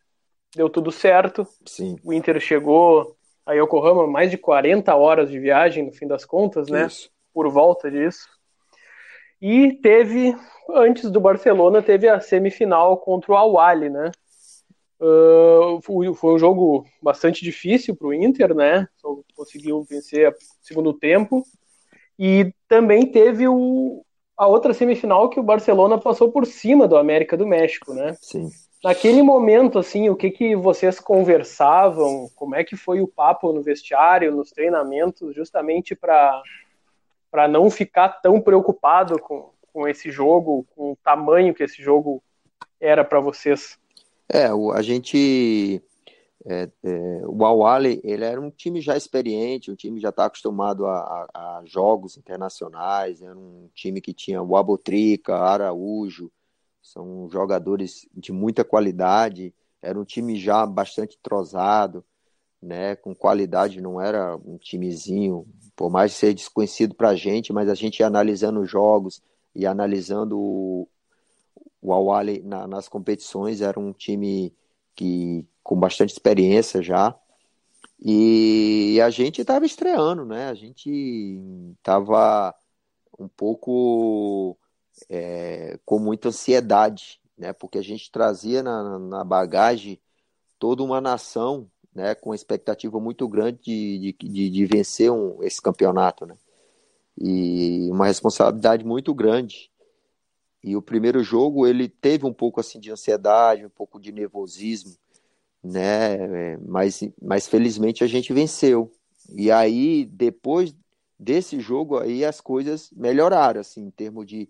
deu 0.55 0.69
tudo 0.69 0.91
certo. 0.91 1.47
Sim. 1.65 1.97
O 2.03 2.13
Inter 2.13 2.39
chegou 2.39 3.15
a 3.45 3.53
Yokohama 3.53 4.07
mais 4.07 4.31
de 4.31 4.37
40 4.37 4.95
horas 4.95 5.29
de 5.29 5.39
viagem, 5.39 5.85
no 5.85 5.91
fim 5.91 6.07
das 6.07 6.25
contas, 6.25 6.67
né? 6.69 6.87
Isso. 6.87 7.09
Por 7.33 7.49
volta 7.49 7.91
disso. 7.91 8.27
E 9.41 9.73
teve, 9.73 10.35
antes 10.71 11.11
do 11.11 11.19
Barcelona, 11.19 11.81
teve 11.81 12.07
a 12.07 12.19
semifinal 12.19 12.97
contra 12.97 13.33
o 13.33 13.35
Awali, 13.35 13.89
né? 13.89 14.11
Uh, 14.99 15.81
foi, 15.81 16.07
um 16.07 16.39
jogo 16.39 16.85
bastante 17.01 17.43
difícil 17.43 17.95
para 17.95 18.07
o 18.07 18.13
Inter, 18.13 18.55
né? 18.55 18.87
Só 18.95 19.19
conseguiu 19.35 19.83
vencer 19.83 20.31
o 20.31 20.35
segundo 20.61 20.93
tempo. 20.93 21.43
E 22.17 22.53
também 22.67 23.05
teve 23.05 23.45
o, 23.47 24.05
a 24.37 24.47
outra 24.47 24.73
semifinal 24.73 25.29
que 25.29 25.39
o 25.39 25.43
Barcelona 25.43 25.97
passou 25.97 26.31
por 26.31 26.45
cima 26.45 26.87
do 26.87 26.97
América 26.97 27.37
do 27.37 27.47
México, 27.47 27.93
né? 27.93 28.15
Sim. 28.21 28.49
Naquele 28.83 29.23
momento, 29.23 29.79
assim, 29.79 30.09
o 30.09 30.15
que 30.15 30.29
que 30.29 30.55
vocês 30.55 30.99
conversavam? 30.99 32.29
Como 32.35 32.53
é 32.53 32.63
que 32.63 32.75
foi 32.75 33.01
o 33.01 33.07
papo 33.07 33.51
no 33.51 33.63
vestiário, 33.63 34.35
nos 34.35 34.51
treinamentos, 34.51 35.33
justamente 35.33 35.95
para 35.95 36.43
não 37.49 37.69
ficar 37.71 38.09
tão 38.21 38.39
preocupado 38.39 39.19
com, 39.19 39.49
com 39.73 39.87
esse 39.87 40.11
jogo, 40.11 40.67
com 40.75 40.91
o 40.91 40.97
tamanho 41.03 41.53
que 41.53 41.63
esse 41.63 41.81
jogo 41.81 42.21
era 42.79 43.03
para 43.03 43.19
vocês? 43.19 43.79
É, 44.29 44.47
a 44.47 44.81
gente. 44.81 45.81
É, 46.47 46.69
é, 46.83 47.21
o 47.25 47.43
Awali, 47.43 47.99
ele 48.03 48.23
era 48.23 48.39
um 48.39 48.51
time 48.51 48.79
já 48.79 48.95
experiente, 48.95 49.71
um 49.71 49.75
time 49.75 49.99
já 49.99 50.09
está 50.09 50.25
acostumado 50.25 50.85
a, 50.85 50.99
a, 51.33 51.57
a, 51.59 51.63
jogos 51.65 52.17
internacionais, 52.17 53.23
era 53.23 53.35
um 53.35 53.67
time 53.73 53.99
que 53.99 54.13
tinha 54.13 54.43
o 54.43 54.55
Abotrica, 54.55 55.35
Araújo, 55.35 56.31
são 56.83 57.27
jogadores 57.31 58.07
de 58.13 58.31
muita 58.31 58.63
qualidade, 58.63 59.55
era 59.81 59.99
um 59.99 60.05
time 60.05 60.39
já 60.39 60.67
bastante 60.67 61.17
trozado, 61.21 62.05
né, 62.61 62.95
com 62.95 63.15
qualidade, 63.15 63.81
não 63.81 63.99
era 63.99 64.35
um 64.37 64.57
timezinho, 64.57 65.47
por 65.75 65.89
mais 65.89 66.13
ser 66.13 66.33
desconhecido 66.35 66.93
para 66.93 67.09
a 67.09 67.15
gente, 67.15 67.51
mas 67.51 67.69
a 67.69 67.73
gente 67.73 68.03
analisando 68.03 68.61
os 68.61 68.69
jogos 68.69 69.21
e 69.53 69.65
analisando 69.65 70.37
o, 70.39 70.87
o 71.81 71.91
Awali 71.91 72.43
na, 72.43 72.67
nas 72.67 72.87
competições, 72.87 73.61
era 73.61 73.79
um 73.79 73.91
time 73.91 74.53
que 74.95 75.45
com 75.65 75.75
bastante 75.75 76.11
experiência 76.11 76.79
já. 76.79 77.17
E 77.99 79.01
a 79.01 79.09
gente 79.09 79.41
estava 79.41 79.65
estreando, 79.65 80.23
né? 80.23 80.47
A 80.47 80.53
gente 80.53 81.41
estava 81.75 82.53
um 83.17 83.27
pouco 83.27 84.55
é, 85.09 85.79
com 85.83 85.97
muita 85.97 86.29
ansiedade, 86.29 87.19
né? 87.35 87.51
Porque 87.51 87.79
a 87.79 87.83
gente 87.83 88.11
trazia 88.11 88.61
na, 88.61 88.99
na 88.99 89.23
bagagem 89.23 89.99
toda 90.59 90.83
uma 90.83 91.01
nação, 91.01 91.67
né? 91.95 92.13
Com 92.13 92.35
expectativa 92.35 92.99
muito 92.99 93.27
grande 93.27 93.57
de, 93.63 94.15
de, 94.19 94.49
de 94.51 94.65
vencer 94.67 95.11
um, 95.11 95.41
esse 95.41 95.59
campeonato, 95.59 96.27
né? 96.27 96.37
E 97.17 97.89
uma 97.89 98.05
responsabilidade 98.05 98.85
muito 98.85 99.15
grande. 99.15 99.71
E 100.63 100.75
o 100.75 100.81
primeiro 100.81 101.23
jogo 101.23 101.65
ele 101.65 101.89
teve 101.89 102.23
um 102.23 102.33
pouco 102.33 102.59
assim 102.59 102.79
de 102.79 102.91
ansiedade, 102.91 103.65
um 103.65 103.69
pouco 103.69 103.99
de 103.99 104.11
nervosismo, 104.11 104.95
né? 105.65 106.57
Mas, 106.57 107.01
mas 107.21 107.47
felizmente 107.47 108.03
a 108.03 108.07
gente 108.07 108.31
venceu. 108.33 108.91
E 109.29 109.51
aí 109.51 110.05
depois 110.05 110.75
desse 111.19 111.59
jogo 111.59 111.97
aí 111.97 112.23
as 112.25 112.39
coisas 112.41 112.91
melhoraram 112.91 113.61
assim 113.61 113.85
em 113.85 113.91
termos 113.91 114.25
de, 114.25 114.49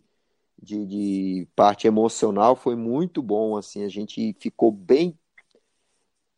de, 0.62 0.86
de 0.86 1.48
parte 1.56 1.88
emocional 1.88 2.56
foi 2.56 2.76
muito 2.76 3.22
bom 3.22 3.56
assim 3.56 3.84
a 3.84 3.90
gente 3.90 4.36
ficou 4.40 4.72
bem 4.72 5.18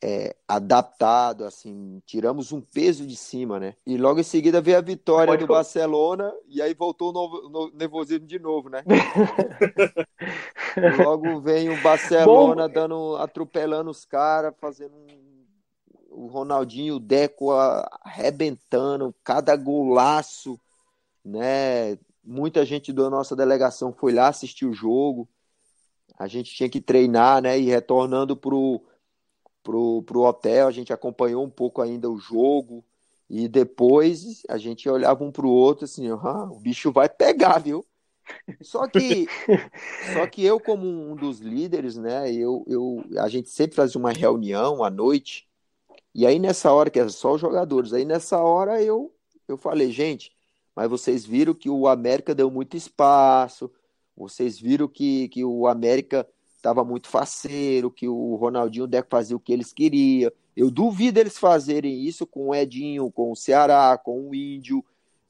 é, 0.01 0.35
adaptado, 0.47 1.43
assim, 1.43 2.01
tiramos 2.05 2.51
um 2.51 2.61
peso 2.61 3.05
de 3.05 3.15
cima, 3.15 3.59
né? 3.59 3.75
E 3.85 3.97
logo 3.97 4.19
em 4.19 4.23
seguida 4.23 4.61
veio 4.61 4.77
a 4.77 4.81
vitória 4.81 5.33
Pode 5.33 5.43
do 5.43 5.47
falar. 5.47 5.59
Barcelona 5.59 6.33
e 6.47 6.61
aí 6.61 6.73
voltou 6.73 7.09
o 7.09 7.13
novo, 7.13 7.49
no, 7.49 7.71
nervosismo 7.71 8.27
de 8.27 8.37
novo, 8.37 8.69
né? 8.69 8.83
logo 11.03 11.41
vem 11.41 11.69
o 11.69 11.81
Barcelona 11.81 12.67
Bom... 12.67 12.73
dando, 12.73 13.15
atropelando 13.17 13.89
os 13.89 14.05
caras, 14.05 14.53
fazendo 14.59 14.95
um, 14.95 15.45
o 16.11 16.27
Ronaldinho, 16.27 16.95
o 16.95 16.99
Deco 16.99 17.51
arrebentando, 17.51 19.13
cada 19.23 19.55
golaço, 19.55 20.59
né? 21.25 21.97
Muita 22.23 22.65
gente 22.65 22.93
da 22.93 23.09
nossa 23.09 23.35
delegação 23.35 23.93
foi 23.93 24.13
lá 24.13 24.27
assistir 24.27 24.65
o 24.65 24.73
jogo. 24.73 25.27
A 26.19 26.27
gente 26.27 26.53
tinha 26.53 26.69
que 26.69 26.81
treinar, 26.81 27.41
né? 27.41 27.57
E 27.57 27.65
retornando 27.65 28.35
pro 28.35 28.83
pro, 29.67 30.01
pro 30.03 30.21
hotel, 30.21 30.65
a 30.65 30.71
gente 30.71 30.93
acompanhou 30.93 31.43
um 31.43 31.49
pouco 31.49 31.81
ainda 31.81 32.09
o 32.09 32.17
jogo, 32.17 32.85
e 33.29 33.49
depois 33.49 34.41
a 34.47 34.57
gente 34.57 34.87
olhava 34.87 35.25
um 35.25 35.31
pro 35.31 35.49
outro 35.49 35.83
assim, 35.83 36.07
ah, 36.09 36.47
o 36.49 36.57
bicho 36.57 36.89
vai 36.89 37.09
pegar, 37.09 37.57
viu? 37.57 37.85
Só 38.61 38.87
que, 38.87 39.27
só 40.13 40.25
que 40.25 40.41
eu, 40.45 40.57
como 40.57 40.87
um 40.87 41.17
dos 41.17 41.39
líderes, 41.39 41.97
né, 41.97 42.31
eu, 42.31 42.63
eu, 42.65 43.03
a 43.17 43.27
gente 43.27 43.49
sempre 43.49 43.75
fazia 43.75 43.99
uma 43.99 44.13
reunião 44.13 44.85
à 44.85 44.89
noite, 44.89 45.45
e 46.15 46.25
aí 46.25 46.39
nessa 46.39 46.71
hora, 46.71 46.89
que 46.89 46.99
era 46.99 47.09
só 47.09 47.33
os 47.33 47.41
jogadores, 47.41 47.91
aí 47.91 48.05
nessa 48.05 48.39
hora 48.39 48.81
eu, 48.81 49.13
eu 49.49 49.57
falei, 49.57 49.91
gente, 49.91 50.31
mas 50.73 50.89
vocês 50.89 51.25
viram 51.25 51.53
que 51.53 51.69
o 51.69 51.89
América 51.89 52.33
deu 52.33 52.49
muito 52.49 52.77
espaço, 52.77 53.69
vocês 54.15 54.57
viram 54.57 54.87
que, 54.87 55.27
que 55.27 55.43
o 55.43 55.67
América 55.67 56.25
estava 56.67 56.83
muito 56.83 57.07
faceiro, 57.07 57.89
que 57.89 58.07
o 58.07 58.35
Ronaldinho 58.35 58.87
deve 58.87 59.07
fazer 59.09 59.33
o 59.33 59.39
que 59.39 59.53
eles 59.53 59.71
queriam. 59.71 60.31
Eu 60.55 60.69
duvido 60.69 61.19
eles 61.19 61.37
fazerem 61.37 62.01
isso 62.01 62.27
com 62.27 62.49
o 62.49 62.55
Edinho, 62.55 63.11
com 63.11 63.31
o 63.31 63.35
Ceará, 63.35 63.97
com 63.97 64.29
o 64.29 64.35
Índio, 64.35 64.83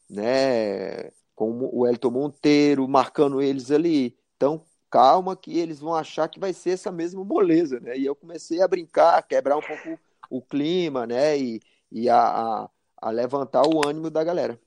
né? 0.10 1.12
com 1.36 1.70
o 1.72 1.86
Elton 1.86 2.10
Monteiro, 2.10 2.88
marcando 2.88 3.39
eles 3.39 3.70
ali. 3.70 4.17
Então, 4.36 4.63
calma 4.89 5.36
que 5.36 5.60
eles 5.60 5.79
vão 5.79 5.94
achar 5.94 6.27
que 6.27 6.39
vai 6.39 6.51
ser 6.51 6.72
essa 6.72 6.91
mesma 6.91 7.24
moleza, 7.24 7.79
né? 7.79 7.96
E 7.96 8.08
eu 8.08 8.15
comecei 8.15 8.60
a 8.60 8.67
brincar, 8.67 9.20
a 9.20 9.22
quebrar 9.22 9.56
um 9.56 9.62
pouco 9.62 10.00
o 10.32 10.41
clima, 10.41 11.06
né? 11.06 11.38
E, 11.38 11.62
e 11.91 12.10
a, 12.10 12.17
a, 12.17 12.70
a 13.00 13.10
levantar 13.12 13.67
o 13.67 13.88
ânimo 13.88 14.10
da 14.10 14.24
galera. 14.24 14.60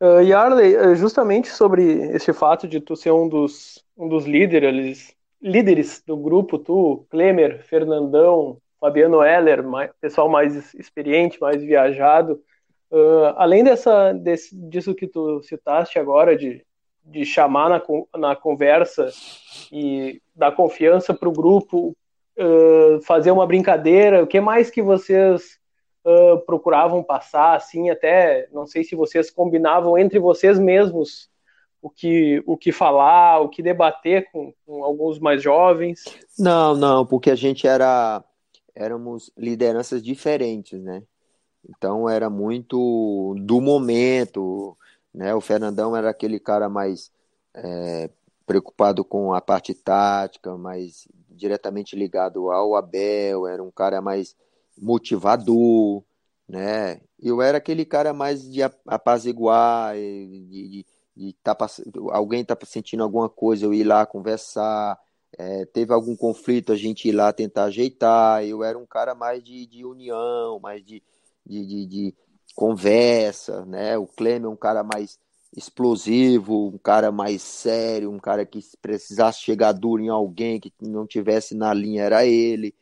Uh, 0.00 0.20
Yarley, 0.20 0.94
justamente 0.94 1.48
sobre 1.48 1.82
esse 2.14 2.32
fato 2.32 2.68
de 2.68 2.80
tu 2.80 2.94
ser 2.94 3.10
um 3.10 3.28
dos, 3.28 3.84
um 3.96 4.08
dos 4.08 4.24
líderes 4.24 5.16
líderes 5.44 6.02
do 6.06 6.16
grupo, 6.16 6.58
tu, 6.58 7.04
Klemer, 7.10 7.62
Fernandão, 7.64 8.56
Fabiano 8.80 9.22
Heller, 9.22 9.62
mais, 9.62 9.90
pessoal 10.00 10.26
mais 10.26 10.72
experiente, 10.72 11.38
mais 11.38 11.62
viajado. 11.62 12.40
Uh, 12.90 13.34
além 13.36 13.62
dessa, 13.62 14.14
desse, 14.14 14.56
disso 14.56 14.94
que 14.94 15.06
tu 15.06 15.42
citaste 15.42 15.98
agora, 15.98 16.34
de, 16.34 16.64
de 17.04 17.26
chamar 17.26 17.68
na, 17.68 17.82
na 18.18 18.34
conversa 18.34 19.10
e 19.70 20.22
dar 20.34 20.52
confiança 20.52 21.12
para 21.12 21.28
o 21.28 21.32
grupo, 21.32 21.94
uh, 22.38 23.02
fazer 23.02 23.30
uma 23.30 23.46
brincadeira, 23.46 24.22
o 24.22 24.26
que 24.26 24.40
mais 24.40 24.70
que 24.70 24.80
vocês 24.80 25.58
uh, 26.06 26.38
procuravam 26.46 27.02
passar, 27.02 27.54
assim, 27.54 27.90
até, 27.90 28.48
não 28.50 28.66
sei 28.66 28.82
se 28.82 28.96
vocês 28.96 29.30
combinavam 29.30 29.98
entre 29.98 30.18
vocês 30.18 30.58
mesmos 30.58 31.28
o 31.84 31.90
que, 31.90 32.42
o 32.46 32.56
que 32.56 32.72
falar, 32.72 33.40
o 33.40 33.48
que 33.50 33.62
debater 33.62 34.30
com, 34.32 34.54
com 34.64 34.82
alguns 34.82 35.18
mais 35.18 35.42
jovens? 35.42 36.02
Não, 36.38 36.74
não, 36.74 37.04
porque 37.04 37.30
a 37.30 37.34
gente 37.34 37.66
era 37.66 38.24
éramos 38.74 39.30
lideranças 39.36 40.02
diferentes, 40.02 40.80
né? 40.80 41.02
Então 41.68 42.08
era 42.08 42.30
muito 42.30 43.36
do 43.38 43.60
momento, 43.60 44.74
né? 45.12 45.34
O 45.34 45.42
Fernandão 45.42 45.94
era 45.94 46.08
aquele 46.08 46.40
cara 46.40 46.70
mais 46.70 47.12
é, 47.52 48.08
preocupado 48.46 49.04
com 49.04 49.34
a 49.34 49.40
parte 49.42 49.74
tática, 49.74 50.56
mais 50.56 51.06
diretamente 51.28 51.94
ligado 51.94 52.50
ao 52.50 52.76
Abel, 52.76 53.46
era 53.46 53.62
um 53.62 53.70
cara 53.70 54.00
mais 54.00 54.34
motivador, 54.80 56.02
né? 56.48 57.02
Eu 57.20 57.42
era 57.42 57.58
aquele 57.58 57.84
cara 57.84 58.14
mais 58.14 58.50
de 58.50 58.62
apaziguar, 58.86 59.94
de, 59.94 60.48
de, 60.48 60.86
e 61.16 61.32
tá 61.42 61.56
alguém 62.10 62.42
está 62.42 62.56
sentindo 62.64 63.02
alguma 63.02 63.28
coisa, 63.28 63.64
eu 63.64 63.74
ir 63.74 63.84
lá 63.84 64.04
conversar, 64.04 64.98
é, 65.38 65.64
teve 65.66 65.92
algum 65.92 66.16
conflito, 66.16 66.72
a 66.72 66.76
gente 66.76 67.08
ir 67.08 67.12
lá 67.12 67.32
tentar 67.32 67.64
ajeitar. 67.64 68.44
Eu 68.44 68.62
era 68.62 68.78
um 68.78 68.86
cara 68.86 69.14
mais 69.14 69.42
de, 69.42 69.66
de 69.66 69.84
união, 69.84 70.60
mais 70.60 70.84
de, 70.84 71.02
de, 71.44 71.66
de, 71.66 71.86
de 71.86 72.14
conversa, 72.54 73.64
né? 73.64 73.98
O 73.98 74.06
Clem 74.06 74.42
é 74.42 74.48
um 74.48 74.56
cara 74.56 74.82
mais 74.84 75.18
explosivo, 75.56 76.68
um 76.68 76.78
cara 76.78 77.12
mais 77.12 77.42
sério, 77.42 78.10
um 78.10 78.18
cara 78.18 78.44
que 78.44 78.60
precisasse 78.82 79.40
chegar 79.40 79.72
duro 79.72 80.02
em 80.02 80.08
alguém 80.08 80.60
que 80.60 80.72
não 80.80 81.06
tivesse 81.06 81.54
na 81.54 81.72
linha 81.72 82.02
era 82.02 82.26
ele, 82.26 82.74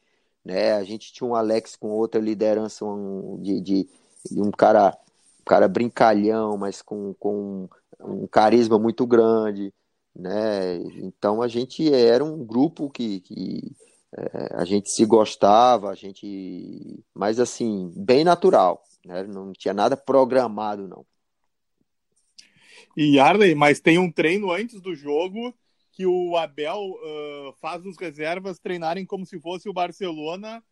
né? 0.45 0.73
A 0.75 0.85
gente 0.85 1.13
tinha 1.13 1.29
um 1.29 1.35
Alex 1.35 1.77
com 1.77 1.91
outra 1.91 2.21
liderança 2.21 2.85
um, 2.85 3.39
de, 3.41 3.61
de, 3.61 3.89
de, 4.31 4.41
um 4.41 4.51
cara, 4.51 4.97
um 5.41 5.45
cara 5.45 5.69
brincalhão, 5.69 6.57
mas 6.57 6.83
com, 6.83 7.15
com 7.15 7.69
um 8.05 8.27
carisma 8.27 8.79
muito 8.79 9.07
grande, 9.07 9.73
né? 10.15 10.77
Então 10.97 11.43
a 11.43 11.49
gente 11.49 11.93
era 11.93 12.25
um 12.25 12.45
grupo 12.45 12.91
que, 12.91 13.21
que 13.21 13.73
é, 14.17 14.55
a 14.55 14.65
gente 14.65 14.91
se 14.91 15.05
gostava, 15.05 15.91
a 15.91 15.95
gente, 15.95 17.03
mas 17.15 17.41
assim 17.41 17.93
bem 17.97 18.25
natural, 18.25 18.83
né? 19.05 19.23
Não 19.25 19.53
tinha 19.53 19.75
nada 19.75 19.97
programado 19.97 20.87
não. 20.87 21.05
E 22.97 23.19
Arley, 23.19 23.55
mas 23.55 23.81
tem 23.81 23.99
um 23.99 24.11
treino 24.11 24.53
antes 24.53 24.81
do 24.81 24.95
jogo 24.95 25.55
que 25.93 26.07
o 26.07 26.37
Abel 26.37 26.79
uh, 26.79 27.53
faz 27.61 27.85
os 27.85 27.99
reservas 27.99 28.59
treinarem 28.59 29.05
como 29.05 29.27
se 29.27 29.39
fosse 29.39 29.69
o 29.69 29.73
Barcelona 29.73 30.63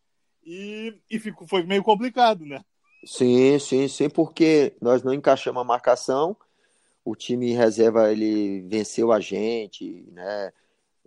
e, 0.44 0.94
e 1.10 1.18
ficou, 1.18 1.46
foi 1.46 1.62
meio 1.62 1.82
complicado, 1.82 2.44
né? 2.44 2.62
Sim, 3.04 3.58
sim, 3.58 3.88
sim, 3.88 4.10
porque 4.10 4.75
nós 4.80 5.02
não 5.02 5.14
encaixamos 5.14 5.60
a 5.60 5.64
marcação, 5.64 6.37
o 7.04 7.14
time 7.16 7.52
reserva 7.52 8.12
ele 8.12 8.62
venceu 8.62 9.12
a 9.12 9.21
gente, 9.21 10.07
né? 10.12 10.52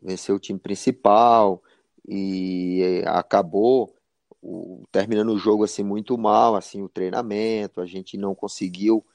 Venceu 0.02 0.36
o 0.36 0.40
time 0.40 0.60
principal 0.60 1.62
e 2.08 3.04
acabou 3.06 3.96
o, 4.42 4.84
terminando 4.92 5.30
o 5.30 5.38
jogo 5.38 5.64
assim 5.64 5.84
muito 5.84 6.18
mal, 6.18 6.56
assim 6.56 6.82
o 6.82 6.90
treinamento, 6.90 7.80
a 7.80 7.86
gente 7.86 8.18
não 8.18 8.36
conseguiu 8.36 9.06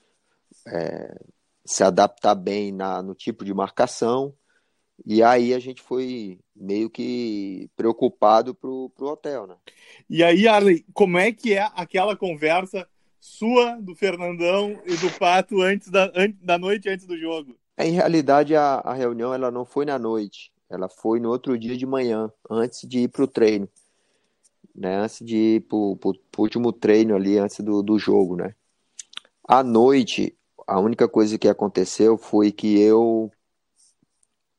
é, 0.66 1.14
se 1.64 1.84
adaptar 1.84 2.34
bem 2.34 2.72
na, 2.72 3.02
no 3.02 3.14
tipo 3.14 3.44
de 3.44 3.52
marcação. 3.52 4.34
E 5.06 5.22
aí 5.22 5.54
a 5.54 5.58
gente 5.58 5.80
foi 5.80 6.40
meio 6.56 6.90
que 6.90 7.70
preocupado 7.76 8.54
pro, 8.54 8.90
pro 8.90 9.08
hotel, 9.08 9.46
né? 9.46 9.56
E 10.10 10.24
aí, 10.24 10.48
Arley, 10.48 10.84
como 10.92 11.18
é 11.18 11.30
que 11.30 11.54
é 11.54 11.70
aquela 11.74 12.16
conversa 12.16 12.88
sua, 13.20 13.76
do 13.80 13.94
Fernandão 13.94 14.80
e 14.86 14.96
do 14.96 15.10
Pato 15.18 15.60
antes 15.60 15.88
da, 15.88 16.10
da 16.42 16.58
noite 16.58 16.88
antes 16.88 17.06
do 17.06 17.18
jogo? 17.18 17.56
Em 17.76 17.92
realidade, 17.92 18.54
a, 18.56 18.76
a 18.76 18.92
reunião 18.94 19.32
ela 19.32 19.50
não 19.50 19.64
foi 19.64 19.84
na 19.84 19.98
noite, 19.98 20.52
ela 20.68 20.88
foi 20.88 21.20
no 21.20 21.28
outro 21.28 21.58
dia 21.58 21.76
de 21.76 21.86
manhã, 21.86 22.30
antes 22.50 22.88
de 22.88 23.00
ir 23.00 23.08
pro 23.08 23.26
treino. 23.26 23.68
Né, 24.74 24.96
antes 24.96 25.26
de 25.26 25.36
ir 25.36 25.60
pro, 25.62 25.96
pro 25.96 26.14
último 26.38 26.72
treino 26.72 27.16
ali, 27.16 27.36
antes 27.36 27.58
do, 27.60 27.82
do 27.82 27.98
jogo, 27.98 28.36
né? 28.36 28.54
À 29.42 29.64
noite, 29.64 30.36
a 30.66 30.78
única 30.78 31.08
coisa 31.08 31.36
que 31.36 31.48
aconteceu 31.48 32.16
foi 32.16 32.52
que 32.52 32.78
eu 32.78 33.30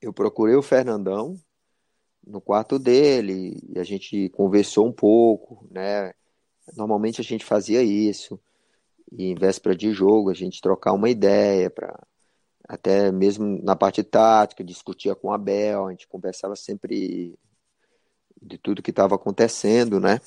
eu 0.02 0.12
procurei 0.14 0.56
o 0.56 0.62
Fernandão 0.62 1.36
no 2.26 2.42
quarto 2.42 2.80
dele 2.80 3.60
e 3.70 3.80
a 3.80 3.84
gente 3.84 4.30
conversou 4.30 4.88
um 4.88 4.92
pouco, 4.92 5.68
né? 5.72 6.14
Normalmente 6.76 7.22
a 7.22 7.24
gente 7.24 7.46
fazia 7.46 7.82
isso 7.82 8.40
e 9.12 9.32
em 9.32 9.36
véspera 9.36 9.76
de 9.76 9.92
jogo 9.92 10.30
a 10.30 10.34
gente 10.34 10.62
trocar 10.62 10.94
uma 10.94 11.10
ideia 11.10 11.70
para 11.70 11.98
até 12.68 13.12
mesmo 13.12 13.62
na 13.64 13.76
parte 13.76 14.04
tática 14.04 14.64
discutia 14.64 15.16
com 15.16 15.34
a 15.34 15.38
Bel, 15.38 15.88
a 15.88 15.92
gente 15.92 16.08
conversava 16.08 16.56
sempre 16.56 17.38
de 18.42 18.58
tudo 18.60 18.84
que 18.84 18.92
estava 18.92 19.16
acontecendo, 19.16 20.00
né? 20.00 20.20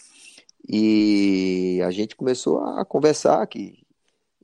E 0.68 1.80
a 1.84 1.90
gente 1.90 2.16
começou 2.16 2.64
a 2.64 2.84
conversar 2.84 3.46
que 3.46 3.84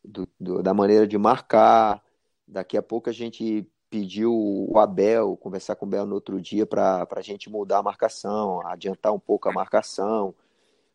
do, 0.04 0.28
do, 0.38 0.62
da 0.62 0.72
maneira 0.74 1.06
de 1.06 1.18
marcar. 1.18 2.02
Daqui 2.46 2.76
a 2.76 2.82
pouco 2.82 3.10
a 3.10 3.12
gente 3.12 3.66
pediu 3.90 4.32
o 4.32 4.78
Abel, 4.78 5.36
conversar 5.36 5.76
com 5.76 5.86
o 5.86 5.88
Abel 5.88 6.06
no 6.06 6.14
outro 6.14 6.40
dia 6.40 6.66
para 6.66 7.06
a 7.10 7.20
gente 7.20 7.50
mudar 7.50 7.78
a 7.78 7.82
marcação, 7.82 8.66
adiantar 8.66 9.12
um 9.12 9.18
pouco 9.18 9.48
a 9.48 9.52
marcação, 9.52 10.34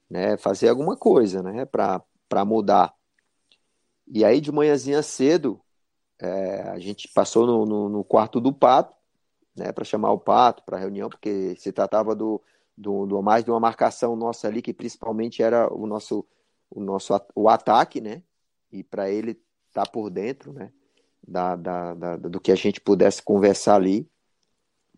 né, 0.10 0.38
fazer 0.38 0.69
alguma 0.69 0.95
coisa 0.95 1.41
né, 1.41 1.65
para 1.65 2.45
mudar. 2.45 2.93
E 4.07 4.23
aí 4.23 4.41
de 4.41 4.51
manhãzinha 4.51 5.01
cedo, 5.01 5.59
é, 6.19 6.61
a 6.69 6.79
gente 6.79 7.07
passou 7.07 7.45
no, 7.45 7.65
no, 7.65 7.89
no, 7.89 8.03
quarto 8.03 8.39
do 8.39 8.53
Pato, 8.53 8.95
né, 9.55 9.71
para 9.71 9.83
chamar 9.83 10.11
o 10.11 10.19
Pato 10.19 10.63
para 10.63 10.77
reunião, 10.77 11.09
porque 11.09 11.55
se 11.57 11.71
tratava 11.71 12.15
do, 12.15 12.41
do, 12.77 13.05
do, 13.05 13.21
mais 13.21 13.43
de 13.43 13.51
uma 13.51 13.59
marcação 13.59 14.15
nossa 14.15 14.47
ali, 14.47 14.61
que 14.61 14.73
principalmente 14.73 15.41
era 15.41 15.71
o 15.73 15.85
nosso, 15.85 16.25
o 16.69 16.79
nosso 16.79 17.13
o 17.35 17.49
ataque, 17.49 18.01
né, 18.01 18.23
e 18.71 18.83
para 18.83 19.09
ele 19.09 19.31
estar 19.67 19.85
tá 19.85 19.91
por 19.91 20.09
dentro, 20.09 20.53
né, 20.53 20.71
da, 21.25 21.55
da, 21.55 21.93
da, 21.93 22.17
do 22.17 22.39
que 22.39 22.51
a 22.51 22.55
gente 22.55 22.81
pudesse 22.81 23.21
conversar 23.21 23.75
ali, 23.75 24.07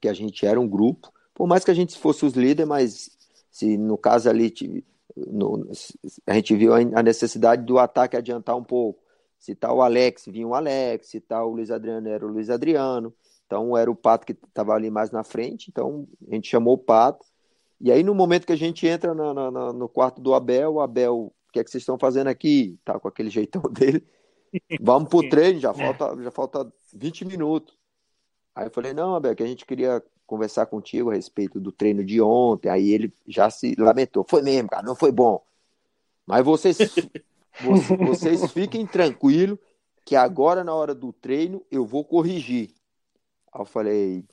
que 0.02 0.08
a 0.08 0.14
gente 0.14 0.46
era 0.46 0.60
um 0.60 0.68
grupo, 0.68 1.12
por 1.34 1.48
mais 1.48 1.64
que 1.64 1.72
a 1.72 1.76
gente 1.76 1.98
fosse 1.98 2.26
os 2.26 2.34
líderes, 2.34 2.68
mas 2.68 3.18
se 3.52 3.78
no 3.78 3.98
caso 3.98 4.30
ali 4.30 4.52
no, 5.16 5.70
a 6.28 6.34
gente 6.34 6.56
viu 6.56 6.74
a 6.74 7.04
necessidade 7.04 7.64
do 7.64 7.80
ataque 7.80 8.18
adiantar 8.18 8.56
um 8.56 8.64
pouco. 8.64 9.04
Se 9.40 9.54
tal 9.54 9.72
tá 9.72 9.76
o 9.78 9.82
Alex, 9.82 10.26
vinha 10.28 10.48
o 10.48 10.56
Alex, 10.56 11.08
se 11.10 11.20
tal 11.20 11.46
tá 11.46 11.46
o 11.46 11.56
Luiz 11.56 11.70
Adriano, 11.72 12.08
era 12.08 12.26
o 12.26 12.30
Luiz 12.30 12.50
Adriano. 12.50 13.14
Então 13.46 13.78
era 13.78 13.92
o 13.92 13.96
Pato 13.96 14.26
que 14.26 14.34
estava 14.34 14.74
ali 14.74 14.90
mais 14.90 15.12
na 15.12 15.24
frente, 15.24 15.70
então 15.70 16.08
a 16.30 16.34
gente 16.34 16.50
chamou 16.50 16.74
o 16.74 16.78
Pato. 16.78 17.26
E 17.80 17.92
aí 17.92 18.04
no 18.04 18.16
momento 18.16 18.48
que 18.48 18.54
a 18.54 18.58
gente 18.58 18.88
entra 18.88 19.14
na, 19.14 19.34
na, 19.34 19.74
no 19.74 19.88
quarto 19.88 20.22
do 20.22 20.34
Abel, 20.34 20.74
o 20.74 20.82
Abel 20.82 21.32
que 21.56 21.60
é 21.60 21.64
que 21.64 21.72
vocês 21.72 21.84
estão 21.84 21.98
fazendo 21.98 22.28
aqui? 22.28 22.78
Tá 22.84 23.00
com 23.00 23.08
aquele 23.08 23.30
jeitão 23.30 23.62
dele. 23.72 24.06
Vamos 24.82 25.10
pro 25.10 25.28
treino, 25.30 25.60
já 25.60 25.74
falta, 25.74 26.22
já 26.22 26.32
falta 26.32 26.74
20 26.94 27.24
minutos. 27.24 27.78
Aí 28.54 28.68
eu 28.68 28.72
falei, 28.72 28.94
não, 28.94 29.16
Abel, 29.16 29.36
que 29.36 29.44
a 29.44 29.48
gente 29.48 29.66
queria 29.66 30.04
conversar 30.26 30.66
contigo 30.66 31.12
a 31.12 31.14
respeito 31.14 31.60
do 31.60 31.72
treino 31.72 32.04
de 32.04 32.22
ontem. 32.22 32.70
Aí 32.70 32.90
ele 32.90 33.14
já 33.28 33.50
se 33.50 33.76
lamentou. 33.78 34.26
Foi 34.28 34.42
mesmo, 34.42 34.70
cara, 34.70 34.84
não 34.84 34.96
foi 34.96 35.12
bom. 35.12 35.44
Mas 36.26 36.44
vocês, 36.44 36.78
vocês 38.00 38.52
fiquem 38.52 38.86
tranquilos 38.86 39.60
que 40.06 40.16
agora 40.16 40.64
na 40.64 40.74
hora 40.74 40.94
do 40.94 41.12
treino 41.12 41.66
eu 41.72 41.86
vou 41.86 42.04
corrigir. 42.04 42.72
Aí 43.54 43.62
eu 43.62 43.66
falei, 43.66 44.24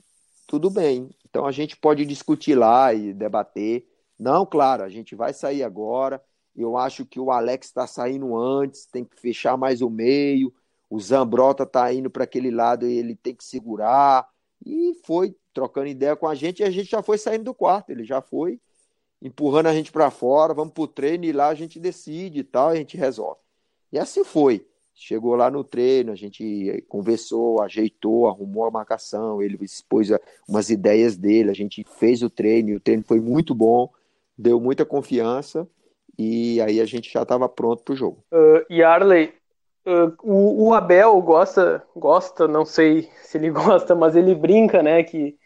tudo 0.47 0.71
bem. 0.71 1.11
Então 1.29 1.47
a 1.47 1.53
gente 1.53 1.77
pode 1.77 2.05
discutir 2.05 2.55
lá 2.55 2.93
e 2.93 3.13
debater. 3.13 3.87
Não, 4.19 4.45
claro, 4.45 4.83
a 4.83 4.89
gente 4.89 5.15
vai 5.15 5.33
sair 5.33 5.63
agora. 5.63 6.23
Eu 6.55 6.77
acho 6.77 7.07
que 7.07 7.19
o 7.19 7.31
Alex 7.31 7.69
está 7.69 7.87
saindo 7.87 8.37
antes, 8.37 8.85
tem 8.85 9.05
que 9.05 9.19
fechar 9.19 9.57
mais 9.57 9.81
o 9.81 9.89
meio. 9.89 10.53
O 10.91 11.01
Zambrota 11.01 11.63
está 11.63 11.93
indo 11.93 12.11
para 12.11 12.25
aquele 12.25 12.51
lado 12.51 12.87
e 12.87 12.99
ele 12.99 13.17
tem 13.17 13.35
que 13.35 13.45
segurar. 13.45 14.29
E 14.65 14.95
foi 15.05 15.35
trocando 15.53 15.87
ideia 15.87 16.17
com 16.17 16.27
a 16.27 16.35
gente 16.35 16.61
e 16.61 16.65
a 16.65 16.71
gente 16.71 16.91
já 16.91 17.03
foi 17.03 17.19
saindo 17.19 17.45
do 17.45 17.55
quarto. 17.55 17.91
Ele 17.91 18.05
já 18.05 18.21
foi 18.21 18.61
empurrando 19.21 19.67
a 19.67 19.75
gente 19.75 19.93
para 19.93 20.11
fora. 20.11 20.55
Vamos 20.55 20.73
para 20.73 20.83
o 20.83 20.89
treino 20.89 21.25
e 21.25 21.33
lá 21.33 21.49
a 21.49 21.55
gente 21.55 21.79
decide 21.79 22.41
e 22.41 22.45
tal, 22.45 22.69
a 22.69 22.77
gente 22.77 22.97
resolve. 22.97 23.41
E 23.93 23.99
assim 23.99 24.25
foi. 24.25 24.67
Chegou 24.95 25.35
lá 25.35 25.51
no 25.51 25.65
treino, 25.65 26.13
a 26.13 26.15
gente 26.15 26.85
conversou, 26.87 27.63
ajeitou, 27.63 28.29
arrumou 28.29 28.67
a 28.67 28.71
marcação, 28.71 29.41
ele 29.41 29.59
expôs 29.63 30.11
umas 30.47 30.69
ideias 30.69 31.17
dele, 31.17 31.51
a 31.51 31.55
gente 31.55 31.83
fez 31.83 32.23
o 32.23 32.29
treino 32.29 32.71
e 32.71 32.77
o 32.77 32.81
treino 32.81 33.03
foi 33.03 33.19
muito 33.19 33.55
bom, 33.55 33.91
deu 34.37 34.61
muita 34.61 34.85
confiança 34.85 35.67
e 36.19 36.61
aí 36.61 36.79
a 36.79 36.85
gente 36.85 37.11
já 37.11 37.23
estava 37.23 37.49
pronto 37.49 37.83
para 37.83 37.93
o 37.95 37.97
jogo. 37.97 38.23
Uh, 38.31 38.65
e 38.69 38.83
Arley, 38.83 39.33
uh, 39.87 40.13
o, 40.23 40.69
o, 40.69 40.75
Abel 40.75 41.21
gosta, 41.23 41.83
gosta, 41.97 42.47
não 42.47 42.67
sei 42.67 43.09
se 43.23 43.39
ele 43.39 43.49
gosta, 43.51 43.95
mas 43.95 44.15
ele 44.15 44.35
brinca, 44.35 44.83
né, 44.83 45.03
que 45.03 45.39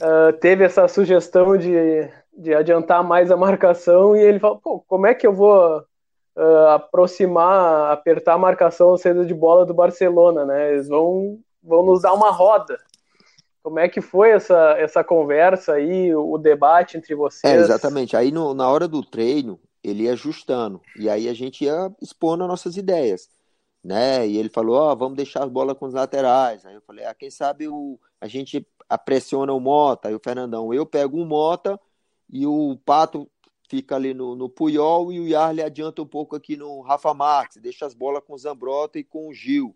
uh, 0.00 0.32
teve 0.40 0.64
essa 0.64 0.88
sugestão 0.88 1.56
de, 1.56 2.08
de 2.36 2.54
adiantar 2.54 3.02
mais 3.04 3.30
a 3.30 3.36
marcação 3.36 4.16
e 4.16 4.20
ele 4.20 4.38
fala, 4.38 4.58
pô, 4.58 4.80
como 4.86 5.06
é 5.06 5.14
que 5.14 5.26
eu 5.26 5.32
vou 5.32 5.78
uh, 5.78 6.66
aproximar, 6.74 7.92
apertar 7.92 8.34
a 8.34 8.38
marcação 8.38 8.96
saída 8.96 9.24
de 9.24 9.34
bola 9.34 9.64
do 9.64 9.74
Barcelona, 9.74 10.44
né? 10.44 10.72
Eles 10.72 10.88
vão, 10.88 11.38
vão 11.62 11.84
nos 11.84 12.02
dar 12.02 12.12
uma 12.12 12.30
roda. 12.30 12.78
Como 13.62 13.78
é 13.78 13.88
que 13.88 14.02
foi 14.02 14.30
essa, 14.30 14.76
essa 14.78 15.02
conversa 15.02 15.72
aí, 15.72 16.14
o 16.14 16.36
debate 16.36 16.98
entre 16.98 17.14
vocês? 17.14 17.50
É, 17.50 17.56
exatamente. 17.56 18.14
Aí 18.14 18.30
no, 18.30 18.52
na 18.52 18.68
hora 18.68 18.86
do 18.86 19.02
treino, 19.02 19.58
ele 19.82 20.04
ia 20.04 20.12
ajustando. 20.12 20.82
E 20.98 21.08
aí 21.08 21.28
a 21.28 21.34
gente 21.34 21.64
ia 21.64 21.90
expondo 22.00 22.42
as 22.42 22.48
nossas 22.48 22.76
ideias. 22.76 23.28
Né? 23.82 24.26
E 24.26 24.38
ele 24.38 24.48
falou, 24.48 24.76
ó, 24.76 24.92
oh, 24.92 24.96
vamos 24.96 25.16
deixar 25.16 25.44
as 25.44 25.50
bolas 25.50 25.76
com 25.78 25.86
os 25.86 25.94
laterais. 25.94 26.64
Aí 26.64 26.74
eu 26.74 26.82
falei, 26.82 27.04
ah, 27.04 27.14
quem 27.14 27.30
sabe 27.30 27.68
o, 27.68 27.98
a 28.20 28.26
gente 28.26 28.66
pressiona 29.04 29.52
o 29.52 29.60
Mota. 29.60 30.08
Aí 30.08 30.14
o 30.14 30.20
Fernandão, 30.22 30.72
eu 30.72 30.86
pego 30.86 31.18
um 31.18 31.26
Mota 31.26 31.78
e 32.30 32.46
o 32.46 32.76
Pato 32.84 33.30
fica 33.68 33.96
ali 33.96 34.14
no, 34.14 34.36
no 34.36 34.48
Puyol 34.48 35.12
e 35.12 35.20
o 35.20 35.26
Yarley 35.26 35.64
adianta 35.64 36.02
um 36.02 36.06
pouco 36.06 36.36
aqui 36.36 36.56
no 36.56 36.80
Rafa 36.80 37.12
Marques, 37.14 37.60
deixa 37.60 37.86
as 37.86 37.94
bolas 37.94 38.22
com 38.24 38.34
o 38.34 38.38
Zambrota 38.38 38.98
e 38.98 39.04
com 39.04 39.28
o 39.28 39.34
Gil. 39.34 39.74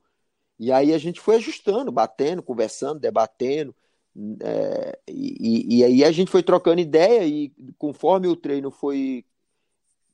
E 0.59 0.73
aí 0.73 0.93
a 0.93 0.99
gente 0.99 1.21
foi 1.21 1.37
ajustando, 1.37 1.93
batendo, 1.93 2.43
conversando, 2.43 3.01
debatendo. 3.01 3.75
É, 4.43 4.99
e, 5.09 5.79
e, 5.79 5.85
aí 5.85 6.05
a 6.05 6.11
gente 6.11 6.31
foi 6.31 6.43
trocando 6.43 6.81
ideia 6.81 7.25
e 7.25 7.53
conforme 7.79 8.27
o 8.27 8.35
treino 8.35 8.71
foi 8.71 9.25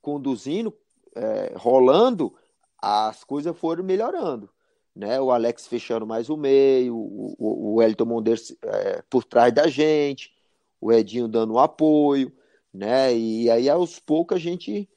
conduzindo, 0.02 0.76
é, 1.14 1.54
rolando, 1.56 2.34
as 2.76 3.24
coisas 3.24 3.56
foram 3.56 3.82
melhorando. 3.82 4.50
Né? 4.94 5.20
O 5.20 5.30
Alex 5.30 5.66
fechando 5.66 6.06
mais 6.06 6.30
o 6.30 6.36
meio, 6.36 6.96
o, 6.96 7.34
o, 7.38 7.74
o 7.74 7.82
Elton 7.82 8.04
Monders 8.04 8.56
é, 8.62 9.02
por 9.10 9.24
trás 9.24 9.52
da 9.52 9.66
gente, 9.66 10.32
o 10.80 10.92
Edinho 10.92 11.26
dando 11.26 11.58
apoio, 11.58 12.32
né? 12.72 13.14
E 13.14 13.50
aí 13.50 13.68
aos 13.68 13.98
poucos 13.98 14.36
a 14.36 14.40
gente 14.40 14.88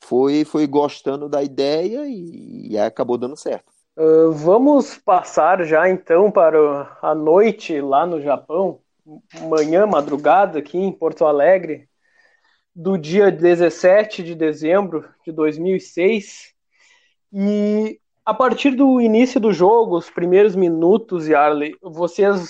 foi, 0.00 0.44
foi 0.44 0.66
gostando 0.66 1.28
da 1.28 1.42
ideia 1.42 2.06
e, 2.06 2.68
e 2.70 2.78
acabou 2.78 3.18
dando 3.18 3.36
certo. 3.36 3.72
Uh, 3.96 4.32
vamos 4.32 4.96
passar 4.96 5.64
já 5.64 5.88
então 5.88 6.30
para 6.30 6.96
a 7.02 7.14
noite 7.14 7.80
lá 7.80 8.06
no 8.06 8.20
Japão, 8.20 8.80
manhã, 9.42 9.86
madrugada 9.86 10.58
aqui 10.58 10.78
em 10.78 10.92
Porto 10.92 11.24
Alegre, 11.24 11.88
do 12.74 12.96
dia 12.96 13.30
17 13.30 14.22
de 14.22 14.34
dezembro 14.34 15.08
de 15.24 15.32
2006. 15.32 16.54
E 17.32 18.00
a 18.30 18.34
partir 18.34 18.76
do 18.76 19.00
início 19.00 19.40
do 19.40 19.52
jogo, 19.52 19.98
os 19.98 20.08
primeiros 20.08 20.54
minutos, 20.54 21.26
Yarley, 21.26 21.74
vocês 21.82 22.48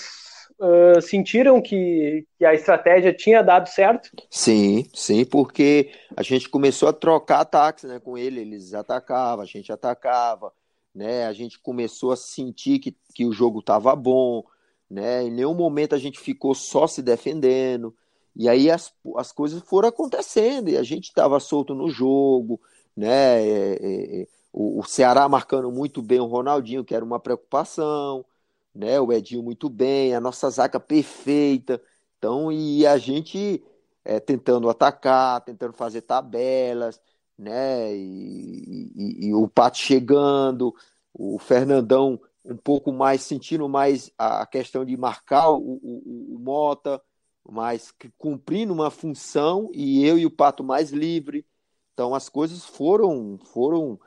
uh, 0.59 1.01
sentiram 1.01 1.59
que, 1.59 2.23
que 2.37 2.45
a 2.45 2.53
estratégia 2.53 3.11
tinha 3.11 3.41
dado 3.41 3.67
certo? 3.67 4.11
Sim, 4.29 4.85
sim, 4.93 5.25
porque 5.25 5.89
a 6.15 6.21
gente 6.21 6.47
começou 6.47 6.87
a 6.87 6.93
trocar 6.93 7.39
ataques 7.39 7.85
né, 7.85 7.99
com 7.99 8.15
ele, 8.15 8.41
eles 8.41 8.75
atacavam, 8.75 9.43
a 9.43 9.47
gente 9.47 9.71
atacava, 9.71 10.53
né, 10.93 11.25
a 11.25 11.33
gente 11.33 11.57
começou 11.57 12.11
a 12.11 12.15
sentir 12.15 12.77
que, 12.77 12.95
que 13.15 13.25
o 13.25 13.33
jogo 13.33 13.59
estava 13.59 13.95
bom, 13.95 14.43
né, 14.87 15.23
em 15.23 15.31
nenhum 15.31 15.55
momento 15.55 15.95
a 15.95 15.99
gente 15.99 16.19
ficou 16.19 16.53
só 16.53 16.85
se 16.85 17.01
defendendo, 17.01 17.91
e 18.35 18.47
aí 18.47 18.69
as, 18.69 18.93
as 19.15 19.31
coisas 19.31 19.63
foram 19.63 19.89
acontecendo, 19.89 20.69
e 20.69 20.77
a 20.77 20.83
gente 20.83 21.05
estava 21.05 21.39
solto 21.39 21.73
no 21.73 21.89
jogo, 21.89 22.61
né, 22.95 23.41
é, 23.41 23.77
é, 23.81 24.21
é, 24.21 24.27
o, 24.51 24.79
o 24.79 24.83
Ceará 24.83 25.27
marcando 25.29 25.71
muito 25.71 26.01
bem 26.01 26.19
o 26.19 26.25
Ronaldinho, 26.25 26.83
que 26.83 26.95
era 26.95 27.05
uma 27.05 27.19
preocupação, 27.19 28.25
né? 28.73 28.99
O 28.99 29.11
Edinho 29.11 29.43
muito 29.43 29.69
bem, 29.69 30.13
a 30.15 30.19
nossa 30.19 30.49
zaga 30.49 30.79
perfeita. 30.79 31.81
Então, 32.17 32.51
e 32.51 32.85
a 32.85 32.97
gente 32.97 33.63
é, 34.03 34.19
tentando 34.19 34.69
atacar, 34.69 35.41
tentando 35.41 35.73
fazer 35.73 36.01
tabelas, 36.01 37.01
né? 37.37 37.95
E, 37.95 38.91
e, 38.95 39.27
e, 39.27 39.33
o 39.33 39.47
Pato 39.47 39.77
chegando, 39.77 40.73
o 41.13 41.39
Fernandão 41.39 42.19
um 42.43 42.57
pouco 42.57 42.91
mais 42.91 43.21
sentindo 43.21 43.69
mais 43.69 44.11
a 44.17 44.45
questão 44.47 44.83
de 44.83 44.97
marcar 44.97 45.51
o, 45.51 45.57
o, 45.57 46.35
o 46.35 46.39
Mota, 46.39 47.01
mas 47.47 47.93
cumprindo 48.17 48.73
uma 48.73 48.89
função 48.89 49.69
e 49.73 50.05
eu 50.05 50.17
e 50.17 50.25
o 50.25 50.31
Pato 50.31 50.63
mais 50.63 50.91
livre. 50.91 51.45
Então 51.93 52.15
as 52.15 52.29
coisas 52.29 52.65
foram 52.65 53.37
foram 53.53 53.99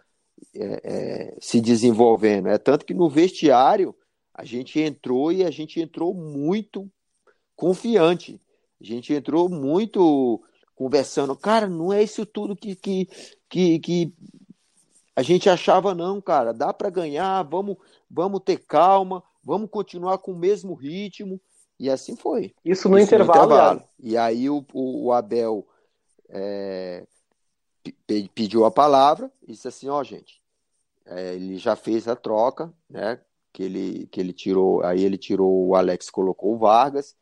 é, 0.54 0.80
é, 0.84 1.36
se 1.40 1.60
desenvolvendo. 1.60 2.48
É 2.48 2.58
tanto 2.58 2.84
que 2.84 2.94
no 2.94 3.08
vestiário 3.08 3.94
a 4.32 4.44
gente 4.44 4.80
entrou 4.80 5.30
e 5.32 5.44
a 5.44 5.50
gente 5.50 5.80
entrou 5.80 6.12
muito 6.12 6.90
confiante. 7.56 8.40
A 8.80 8.84
gente 8.84 9.12
entrou 9.12 9.48
muito 9.48 10.42
conversando. 10.74 11.36
Cara, 11.36 11.68
não 11.68 11.92
é 11.92 12.02
isso 12.02 12.26
tudo 12.26 12.56
que, 12.56 12.74
que, 12.74 13.08
que, 13.48 13.78
que 13.78 14.12
a 15.14 15.22
gente 15.22 15.48
achava, 15.48 15.94
não, 15.94 16.20
cara. 16.20 16.52
Dá 16.52 16.72
para 16.72 16.90
ganhar, 16.90 17.42
vamos, 17.44 17.76
vamos 18.10 18.40
ter 18.44 18.58
calma, 18.58 19.22
vamos 19.42 19.70
continuar 19.70 20.18
com 20.18 20.32
o 20.32 20.38
mesmo 20.38 20.74
ritmo. 20.74 21.40
E 21.78 21.88
assim 21.88 22.16
foi. 22.16 22.54
Isso 22.64 22.88
no, 22.88 22.98
isso 22.98 23.06
intervalo, 23.06 23.38
no 23.38 23.44
intervalo. 23.44 23.82
E 24.00 24.16
aí 24.16 24.50
o, 24.50 24.64
o, 24.72 25.06
o 25.06 25.12
Abel 25.12 25.66
é, 26.28 27.04
pediu 28.34 28.64
a 28.64 28.70
palavra 28.70 29.30
e 29.42 29.52
disse 29.52 29.68
assim, 29.68 29.88
ó, 29.88 30.02
gente, 30.02 30.42
é, 31.06 31.34
ele 31.34 31.58
já 31.58 31.76
fez 31.76 32.08
a 32.08 32.16
troca, 32.16 32.72
né? 32.88 33.20
que 33.54 33.62
ele, 33.62 34.06
que 34.08 34.20
ele 34.20 34.32
tirou, 34.32 34.82
aí 34.82 35.04
ele 35.04 35.16
tirou 35.16 35.68
o 35.68 35.76
Alex, 35.76 36.10
colocou 36.10 36.54
o 36.54 36.58
Vargas, 36.58 37.16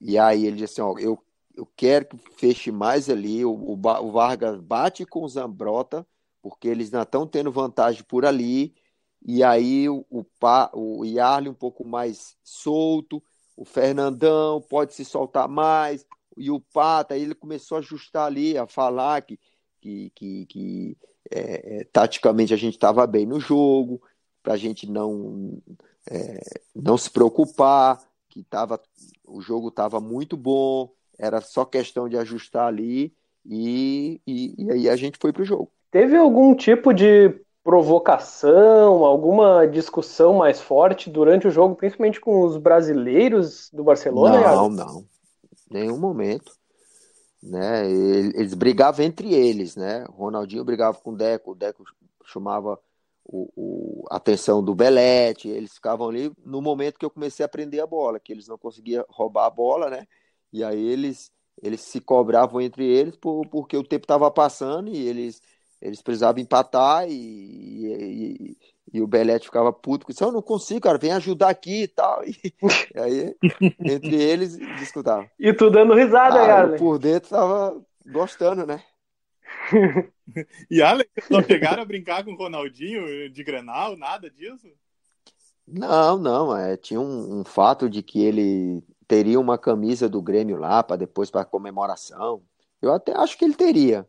e 0.00 0.16
aí 0.16 0.46
ele 0.46 0.56
disse 0.56 0.80
assim, 0.80 0.82
ó, 0.82 0.96
eu, 1.00 1.18
eu 1.56 1.66
quero 1.76 2.06
que 2.06 2.16
feche 2.36 2.70
mais 2.70 3.10
ali, 3.10 3.44
o, 3.44 3.50
o, 3.50 3.72
o 3.72 4.12
Vargas 4.12 4.60
bate 4.60 5.04
com 5.04 5.24
o 5.24 5.28
Zambrota, 5.28 6.06
porque 6.40 6.68
eles 6.68 6.92
não 6.92 7.02
estão 7.02 7.26
tendo 7.26 7.50
vantagem 7.50 8.04
por 8.04 8.24
ali, 8.24 8.72
e 9.20 9.42
aí 9.42 9.88
o, 9.88 10.06
o, 10.08 10.24
o 10.74 11.04
Yarley 11.04 11.50
um 11.50 11.54
pouco 11.54 11.84
mais 11.84 12.36
solto, 12.44 13.20
o 13.56 13.64
Fernandão 13.64 14.60
pode 14.60 14.94
se 14.94 15.04
soltar 15.04 15.48
mais, 15.48 16.06
e 16.36 16.52
o 16.52 16.60
Pata, 16.60 17.18
ele 17.18 17.34
começou 17.34 17.76
a 17.76 17.80
ajustar 17.80 18.26
ali, 18.26 18.56
a 18.56 18.64
falar 18.64 19.22
que, 19.22 19.40
que, 19.80 20.10
que, 20.14 20.46
que 20.46 20.96
é, 21.30 21.80
é 21.80 21.84
taticamente 21.84 22.54
a 22.54 22.56
gente 22.56 22.74
estava 22.74 23.06
bem 23.06 23.26
no 23.26 23.40
jogo, 23.40 24.00
para 24.42 24.54
a 24.54 24.56
gente 24.56 24.90
não, 24.90 25.58
é, 26.10 26.40
não 26.74 26.96
se 26.96 27.10
preocupar, 27.10 28.00
que 28.28 28.42
tava, 28.44 28.80
o 29.26 29.40
jogo 29.40 29.68
estava 29.68 30.00
muito 30.00 30.36
bom, 30.36 30.90
era 31.18 31.40
só 31.40 31.64
questão 31.64 32.08
de 32.08 32.16
ajustar 32.16 32.66
ali 32.66 33.12
e, 33.44 34.20
e, 34.26 34.54
e 34.58 34.70
aí 34.70 34.88
a 34.88 34.96
gente 34.96 35.18
foi 35.18 35.32
para 35.32 35.42
o 35.42 35.46
jogo. 35.46 35.70
Teve 35.90 36.16
algum 36.16 36.54
tipo 36.54 36.92
de 36.92 37.34
provocação, 37.64 39.04
alguma 39.04 39.66
discussão 39.66 40.34
mais 40.34 40.60
forte 40.60 41.10
durante 41.10 41.46
o 41.46 41.50
jogo, 41.50 41.74
principalmente 41.74 42.20
com 42.20 42.42
os 42.42 42.56
brasileiros 42.56 43.70
do 43.72 43.84
Barcelona? 43.84 44.40
Não, 44.40 44.68
não, 44.68 45.04
nenhum 45.70 45.98
momento. 45.98 46.57
Né? 47.42 47.88
Eles 47.90 48.54
brigavam 48.54 49.04
entre 49.04 49.32
eles, 49.32 49.76
né? 49.76 50.04
Ronaldinho 50.10 50.64
brigava 50.64 50.98
com 50.98 51.12
o 51.12 51.16
Deco, 51.16 51.52
o 51.52 51.54
Deco 51.54 51.84
chamava 52.24 52.78
o, 53.24 53.50
o, 53.54 54.06
a 54.10 54.16
atenção 54.16 54.62
do 54.62 54.74
Belete, 54.74 55.48
eles 55.48 55.74
ficavam 55.74 56.08
ali 56.08 56.32
no 56.44 56.62
momento 56.62 56.98
que 56.98 57.04
eu 57.04 57.10
comecei 57.10 57.44
a 57.44 57.46
aprender 57.46 57.80
a 57.80 57.86
bola, 57.86 58.18
que 58.18 58.32
eles 58.32 58.48
não 58.48 58.58
conseguiam 58.58 59.04
roubar 59.08 59.46
a 59.46 59.50
bola, 59.50 59.90
né? 59.90 60.06
E 60.52 60.64
aí 60.64 60.82
eles, 60.82 61.30
eles 61.62 61.82
se 61.82 62.00
cobravam 62.00 62.60
entre 62.60 62.84
eles 62.84 63.16
por, 63.16 63.46
porque 63.48 63.76
o 63.76 63.84
tempo 63.84 64.04
estava 64.04 64.30
passando 64.30 64.88
e 64.90 65.06
eles, 65.06 65.40
eles 65.80 66.02
precisavam 66.02 66.40
empatar 66.40 67.06
e, 67.08 67.12
e, 67.14 68.56
e, 68.92 69.00
o 69.00 69.06
Belete 69.06 69.46
ficava 69.46 69.72
puto, 69.72 70.06
porque 70.06 70.22
eu 70.22 70.32
não 70.32 70.42
consigo, 70.42 70.80
cara, 70.80 70.98
vem 70.98 71.12
ajudar 71.12 71.48
aqui 71.48 71.82
e 71.82 71.88
tal. 71.88 72.24
E, 72.24 72.36
e 72.94 73.00
aí, 73.00 73.36
entre 73.80 74.14
eles, 74.14 74.56
discutavam. 74.78 75.28
E 75.38 75.52
tu 75.52 75.70
dando 75.70 75.94
risada, 75.94 76.44
cara. 76.46 76.76
Por 76.76 76.98
dentro 76.98 77.30
tava 77.30 77.80
gostando, 78.06 78.66
né? 78.66 78.82
e 80.70 80.82
Alex, 80.82 81.10
não 81.30 81.42
chegaram 81.42 81.82
a 81.82 81.86
brincar 81.86 82.24
com 82.24 82.32
o 82.32 82.36
Ronaldinho 82.36 83.30
de 83.30 83.44
Grenal, 83.44 83.96
nada 83.96 84.30
disso? 84.30 84.68
Não, 85.66 86.18
não. 86.18 86.56
É, 86.56 86.76
tinha 86.76 87.00
um, 87.00 87.40
um 87.40 87.44
fato 87.44 87.88
de 87.88 88.02
que 88.02 88.22
ele 88.22 88.82
teria 89.06 89.40
uma 89.40 89.58
camisa 89.58 90.08
do 90.08 90.22
Grêmio 90.22 90.56
lá 90.56 90.82
para 90.82 90.96
depois 90.96 91.30
para 91.30 91.44
comemoração. 91.44 92.42
Eu 92.80 92.92
até 92.92 93.12
acho 93.16 93.36
que 93.36 93.44
ele 93.44 93.54
teria, 93.54 94.06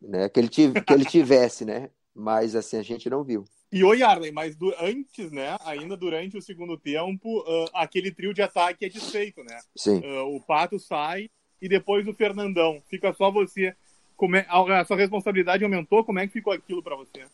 né? 0.00 0.28
Que 0.28 0.40
ele, 0.40 0.48
tive, 0.48 0.80
que 0.80 0.92
ele 0.92 1.04
tivesse, 1.04 1.64
né? 1.64 1.90
Mas 2.14 2.54
assim 2.54 2.76
a 2.76 2.82
gente 2.82 3.10
não 3.10 3.24
viu. 3.24 3.44
E 3.74 3.82
oi, 3.82 4.04
Arlen, 4.04 4.30
mas 4.30 4.54
do, 4.54 4.72
antes, 4.80 5.32
né? 5.32 5.56
Ainda 5.64 5.96
durante 5.96 6.38
o 6.38 6.40
segundo 6.40 6.78
tempo, 6.78 7.40
uh, 7.40 7.68
aquele 7.74 8.12
trio 8.12 8.32
de 8.32 8.40
ataque 8.40 8.84
é 8.84 8.88
desfeito, 8.88 9.42
né? 9.42 9.58
Sim. 9.74 9.98
Uh, 9.98 10.36
o 10.36 10.40
Pato 10.40 10.78
sai 10.78 11.28
e 11.60 11.68
depois 11.68 12.06
o 12.06 12.14
Fernandão. 12.14 12.80
Fica 12.88 13.12
só 13.12 13.32
você. 13.32 13.74
Como 14.16 14.36
é, 14.36 14.46
a 14.48 14.84
sua 14.84 14.96
responsabilidade 14.96 15.64
aumentou? 15.64 16.04
Como 16.04 16.20
é 16.20 16.26
que 16.28 16.32
ficou 16.32 16.52
aquilo 16.52 16.84
para 16.84 16.94
você? 16.94 17.24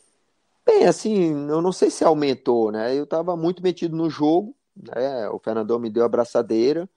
Bem, 0.64 0.86
assim, 0.86 1.30
eu 1.46 1.60
não 1.60 1.72
sei 1.72 1.90
se 1.90 2.04
aumentou, 2.04 2.72
né? 2.72 2.96
Eu 2.96 3.04
estava 3.04 3.36
muito 3.36 3.62
metido 3.62 3.94
no 3.94 4.08
jogo, 4.08 4.56
né? 4.74 5.28
O 5.28 5.38
Fernandão 5.38 5.78
me 5.78 5.90
deu 5.90 6.04
a 6.04 6.06
abraçadeira. 6.06 6.88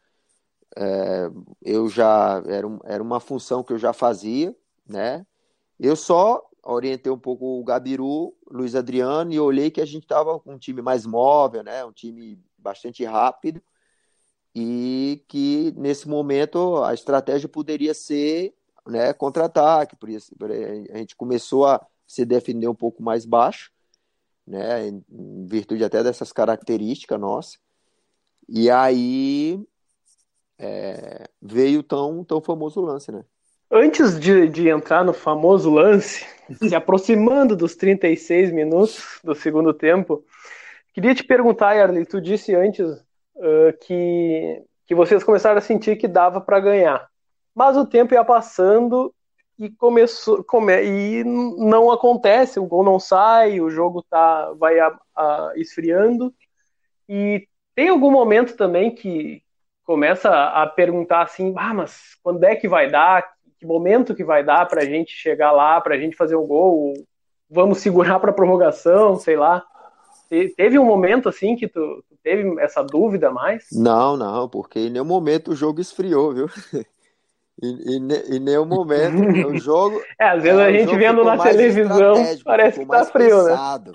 É, 0.73 1.29
eu 1.61 1.89
já 1.89 2.41
era, 2.47 2.67
era 2.85 3.03
uma 3.03 3.19
função 3.19 3.61
que 3.61 3.73
eu 3.73 3.77
já 3.77 3.91
fazia, 3.91 4.55
né? 4.87 5.25
Eu 5.77 5.97
só 5.97 6.49
orientei 6.63 7.11
um 7.11 7.19
pouco 7.19 7.59
o 7.59 7.63
Gabiru, 7.63 8.35
Luiz 8.49 8.75
Adriano 8.75 9.33
e 9.33 9.39
olhei 9.39 9.69
que 9.69 9.81
a 9.81 9.85
gente 9.85 10.03
estava 10.03 10.39
com 10.39 10.53
um 10.53 10.57
time 10.57 10.81
mais 10.81 11.05
móvel, 11.05 11.63
né? 11.63 11.83
Um 11.85 11.91
time 11.91 12.39
bastante 12.57 13.03
rápido 13.03 13.61
e 14.55 15.23
que 15.27 15.73
nesse 15.75 16.07
momento 16.07 16.83
a 16.83 16.93
estratégia 16.93 17.49
poderia 17.49 17.93
ser 17.93 18.55
né, 18.85 19.13
contra-ataque, 19.13 19.95
por 19.95 20.09
isso 20.09 20.35
a 20.91 20.97
gente 20.97 21.15
começou 21.15 21.65
a 21.65 21.85
se 22.05 22.25
defender 22.25 22.67
um 22.67 22.75
pouco 22.75 23.01
mais 23.01 23.25
baixo, 23.25 23.71
né, 24.45 24.87
em, 24.87 25.45
virtude 25.47 25.83
até 25.83 26.03
dessas 26.03 26.31
características 26.31 27.19
nossas. 27.19 27.59
E 28.47 28.69
aí 28.69 29.59
é, 30.57 31.27
veio 31.41 31.81
tão 31.81 32.23
tão 32.23 32.41
famoso 32.41 32.81
lance, 32.81 33.11
né? 33.11 33.25
Antes 33.71 34.19
de, 34.19 34.47
de 34.47 34.69
entrar 34.69 35.03
no 35.03 35.13
famoso 35.13 35.69
lance, 35.71 36.25
se 36.61 36.75
aproximando 36.75 37.55
dos 37.55 37.75
36 37.75 38.51
minutos 38.51 39.19
do 39.23 39.33
segundo 39.33 39.73
tempo, 39.73 40.23
queria 40.93 41.15
te 41.15 41.23
perguntar, 41.23 41.73
Yarley, 41.73 42.05
tu 42.05 42.21
disse 42.21 42.53
antes 42.55 42.85
uh, 43.35 43.77
que, 43.81 44.63
que 44.85 44.93
vocês 44.93 45.23
começaram 45.23 45.57
a 45.57 45.61
sentir 45.61 45.97
que 45.97 46.07
dava 46.07 46.39
para 46.39 46.59
ganhar. 46.59 47.07
Mas 47.55 47.77
o 47.77 47.85
tempo 47.85 48.13
ia 48.13 48.23
passando 48.23 49.13
e 49.57 49.69
começou 49.69 50.43
come, 50.43 50.83
e 50.83 51.23
não 51.23 51.91
acontece, 51.91 52.59
o 52.59 52.65
gol 52.65 52.83
não 52.83 52.99
sai, 52.99 53.61
o 53.61 53.69
jogo 53.69 54.03
tá 54.03 54.51
vai 54.53 54.79
a, 54.79 54.97
a, 55.15 55.53
esfriando 55.55 56.33
e 57.07 57.47
tem 57.75 57.89
algum 57.89 58.11
momento 58.11 58.55
também 58.55 58.93
que 58.93 59.43
começa 59.83 60.29
a 60.29 60.65
perguntar 60.67 61.23
assim, 61.23 61.53
ah, 61.57 61.73
mas 61.73 62.15
quando 62.23 62.43
é 62.43 62.55
que 62.55 62.67
vai 62.67 62.89
dar? 62.89 63.32
Que 63.63 63.67
momento 63.67 64.13
que 64.13 64.25
vai 64.25 64.43
dar 64.43 64.67
para 64.67 64.81
a 64.81 64.85
gente 64.85 65.13
chegar 65.13 65.53
lá, 65.53 65.79
para 65.79 65.95
a 65.95 65.97
gente 65.97 66.17
fazer 66.17 66.35
o 66.35 66.45
gol? 66.45 66.93
Vamos 67.49 67.77
segurar 67.77 68.19
para 68.19 68.33
prorrogação, 68.33 69.15
sei 69.15 69.37
lá. 69.37 69.63
Teve 70.57 70.77
um 70.77 70.83
momento 70.83 71.29
assim 71.29 71.55
que 71.55 71.65
tu, 71.69 72.03
tu, 72.09 72.17
teve 72.21 72.59
essa 72.59 72.83
dúvida 72.83 73.31
mais? 73.31 73.67
Não, 73.71 74.17
não, 74.17 74.49
porque 74.49 74.79
em 74.79 74.89
nenhum 74.89 75.05
momento 75.05 75.51
o 75.51 75.55
jogo 75.55 75.79
esfriou, 75.79 76.33
viu? 76.33 76.49
Em, 77.61 77.97
em, 77.97 78.35
em 78.35 78.39
nenhum 78.39 78.65
momento 78.65 79.15
o 79.47 79.57
jogo. 79.57 80.01
É, 80.19 80.25
às 80.25 80.43
vezes 80.43 80.59
é, 80.59 80.65
a 80.65 80.71
gente 80.71 80.93
vendo 80.97 81.23
na 81.23 81.37
televisão 81.37 82.15
parece 82.43 82.79
que 82.79 82.85
tá 82.85 83.05
frio, 83.05 83.43
né? 83.43 83.53
né? 83.53 83.93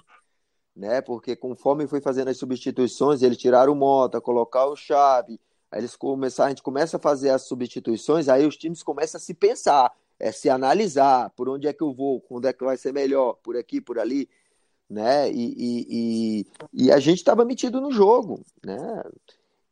né? 0.77 1.01
Porque 1.03 1.37
conforme 1.37 1.87
foi 1.87 2.01
fazendo 2.01 2.29
as 2.29 2.39
substituições, 2.39 3.21
eles 3.21 3.37
tiraram 3.37 3.73
o 3.73 3.77
Mota, 3.77 4.19
colocar 4.19 4.65
o 4.65 4.77
Chave, 4.77 5.39
aí 5.71 5.81
eles 5.81 5.97
começaram, 5.97 6.47
a 6.47 6.51
gente 6.51 6.63
começa 6.63 6.97
a 6.97 7.01
fazer 7.01 7.31
as 7.31 7.43
substituições, 7.43 8.29
aí 8.29 8.47
os 8.47 8.57
times 8.57 8.83
começam 8.83 9.19
a 9.19 9.21
se 9.21 9.35
pensar, 9.35 9.93
é 10.19 10.33
se 10.33 10.49
analisar, 10.49 11.31
por 11.31 11.49
onde 11.49 11.67
é 11.67 11.73
que 11.73 11.83
eu 11.83 11.93
vou, 11.93 12.21
quando 12.21 12.47
é 12.47 12.53
que 12.53 12.65
vai 12.65 12.77
ser 12.77 12.93
melhor, 12.93 13.35
por 13.43 13.57
aqui, 13.57 13.81
por 13.81 13.99
ali 13.99 14.29
né? 14.89 15.31
E, 15.31 15.55
e, 15.57 15.87
e, 15.91 16.85
e 16.85 16.93
a 16.93 16.99
gente 16.99 17.19
estava 17.19 17.45
metido 17.45 17.81
no 17.81 17.93
jogo, 17.93 18.43
né? 18.65 19.05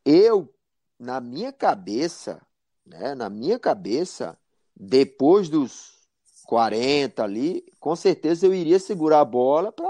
Eu, 0.05 0.53
na 0.99 1.19
minha 1.19 1.51
cabeça, 1.51 2.41
né? 2.85 3.15
Na 3.15 3.29
minha 3.29 3.57
cabeça, 3.57 4.37
depois 4.75 5.49
dos 5.49 5.97
40 6.45 7.23
ali, 7.23 7.65
com 7.79 7.95
certeza 7.95 8.45
eu 8.45 8.53
iria 8.53 8.79
segurar 8.79 9.21
a 9.21 9.25
bola 9.25 9.71
para 9.71 9.85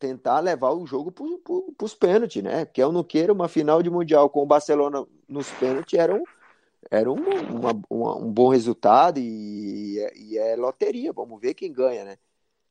tentar 0.00 0.40
levar 0.40 0.72
o 0.72 0.86
jogo 0.86 1.12
para 1.12 1.84
os 1.84 1.94
pênaltis, 1.94 2.42
né? 2.42 2.64
Que 2.64 2.82
eu 2.82 2.90
não 2.90 3.04
queira 3.04 3.32
uma 3.32 3.48
final 3.48 3.82
de 3.82 3.90
mundial 3.90 4.30
com 4.30 4.42
o 4.42 4.46
Barcelona 4.46 5.06
nos 5.28 5.50
pênaltis 5.52 5.98
era 5.98 6.14
um, 6.14 6.24
era 6.90 7.12
um, 7.12 7.14
uma, 7.14 7.82
uma, 7.90 8.16
um 8.16 8.32
bom 8.32 8.48
resultado 8.48 9.20
e, 9.20 9.98
e 10.16 10.38
é 10.38 10.56
loteria. 10.56 11.12
Vamos 11.12 11.38
ver 11.40 11.54
quem 11.54 11.70
ganha, 11.70 12.04
né? 12.04 12.18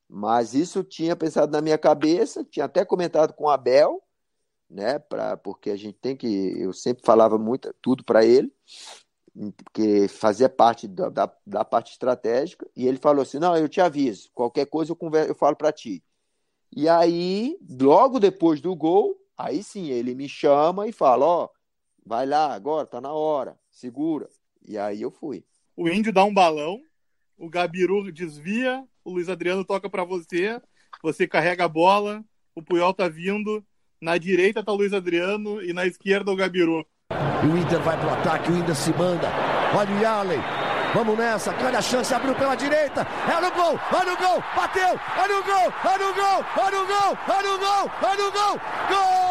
Mas 0.10 0.56
isso 0.56 0.84
tinha 0.84 1.16
pensado 1.16 1.52
na 1.52 1.62
minha 1.62 1.78
cabeça, 1.78 2.44
tinha 2.44 2.66
até 2.66 2.84
comentado 2.84 3.32
com 3.34 3.44
o 3.46 3.50
Abel, 3.50 4.02
né? 4.68 4.98
Pra, 4.98 5.38
porque 5.38 5.70
a 5.70 5.78
gente 5.78 6.00
tem 6.00 6.18
que. 6.18 6.60
Eu 6.60 6.74
sempre 6.74 7.06
falava 7.06 7.38
muito 7.38 7.74
tudo 7.80 8.04
para 8.04 8.26
ele, 8.26 8.52
porque 9.64 10.08
fazia 10.08 10.50
parte 10.50 10.88
da, 10.88 11.10
da, 11.10 11.32
da, 11.46 11.64
parte 11.64 11.92
estratégica, 11.92 12.68
e 12.76 12.88
ele 12.88 12.98
falou 12.98 13.22
assim: 13.22 13.38
não, 13.38 13.56
eu 13.56 13.70
te 13.70 13.80
aviso, 13.80 14.32
qualquer 14.34 14.66
coisa 14.66 14.92
eu, 14.92 14.96
converso, 14.96 15.30
eu 15.30 15.36
falo 15.36 15.56
para 15.56 15.72
ti. 15.72 16.04
E 16.76 16.88
aí, 16.88 17.58
logo 17.80 18.20
depois 18.20 18.62
do 18.62 18.76
gol, 18.76 19.16
aí 19.38 19.64
sim 19.64 19.90
ele 19.90 20.14
me 20.14 20.30
chama 20.30 20.88
e 20.88 20.92
fala: 20.92 21.26
ó, 21.26 21.44
oh, 21.46 21.50
vai 22.06 22.26
lá 22.26 22.54
agora, 22.54 22.86
tá 22.86 23.02
na 23.02 23.12
hora, 23.12 23.58
segura. 23.72 24.28
E 24.68 24.78
aí 24.78 25.02
eu 25.02 25.12
fui. 25.12 25.44
O 25.76 25.88
índio 25.88 26.14
dá 26.14 26.24
um 26.24 26.34
balão, 26.34 26.80
o 27.38 27.50
Gabiru 27.50 28.12
desvia, 28.12 28.84
o 29.04 29.12
Luiz 29.12 29.30
Adriano 29.30 29.64
toca 29.64 29.90
para 29.90 30.04
você, 30.04 30.62
você 31.02 31.28
carrega 31.28 31.66
a 31.66 31.70
bola, 31.70 32.24
o 32.54 32.62
Puyol 32.62 32.94
tá 32.94 33.08
vindo, 33.08 33.64
na 34.02 34.18
direita 34.18 34.64
tá 34.64 34.72
o 34.72 34.76
Luiz 34.76 34.94
Adriano 34.94 35.64
e 35.64 35.74
na 35.74 35.86
esquerda 35.86 36.32
o 36.32 36.36
Gabiru. 36.36 36.86
E 37.44 37.48
o 37.48 37.58
Inter 37.58 37.82
vai 37.82 37.98
pro 38.00 38.10
ataque, 38.10 38.52
o 38.52 38.58
Inter 38.58 38.76
se 38.76 38.92
manda. 38.92 39.30
Olha 39.76 39.96
o 39.96 40.02
Yaley. 40.02 40.59
Vamos 40.94 41.18
nessa, 41.18 41.54
olha 41.64 41.80
a 41.80 41.82
chance, 41.82 42.14
abriu 42.14 42.34
pela 42.34 42.56
direita, 42.56 43.06
é 43.28 43.42
no 43.42 43.52
gol, 43.52 43.80
olha 43.94 44.14
o 44.14 44.18
gol, 44.18 44.44
bateu, 44.56 45.00
olha 45.18 45.40
o 45.40 45.44
gol, 45.44 45.74
olha 45.86 46.10
o 46.10 46.14
gol, 46.14 46.46
olha 46.58 46.82
o 46.82 46.88
gol, 46.88 47.18
olha 47.28 47.54
o 47.54 47.60
gol, 47.60 47.92
olha 48.02 48.28
o 48.28 48.32
gol, 48.32 48.62
gol! 48.90 49.29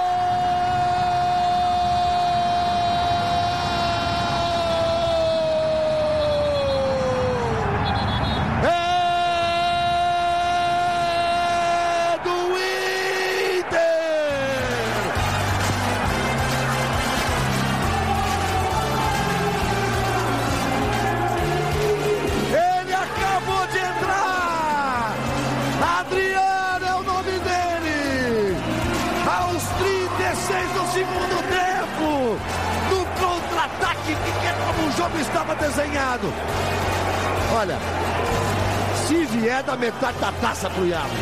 Vier 39.49 39.63
da 39.63 39.77
metade 39.77 40.19
da 40.19 40.31
taça 40.31 40.69
pro 40.69 40.85
Iago. 40.85 41.15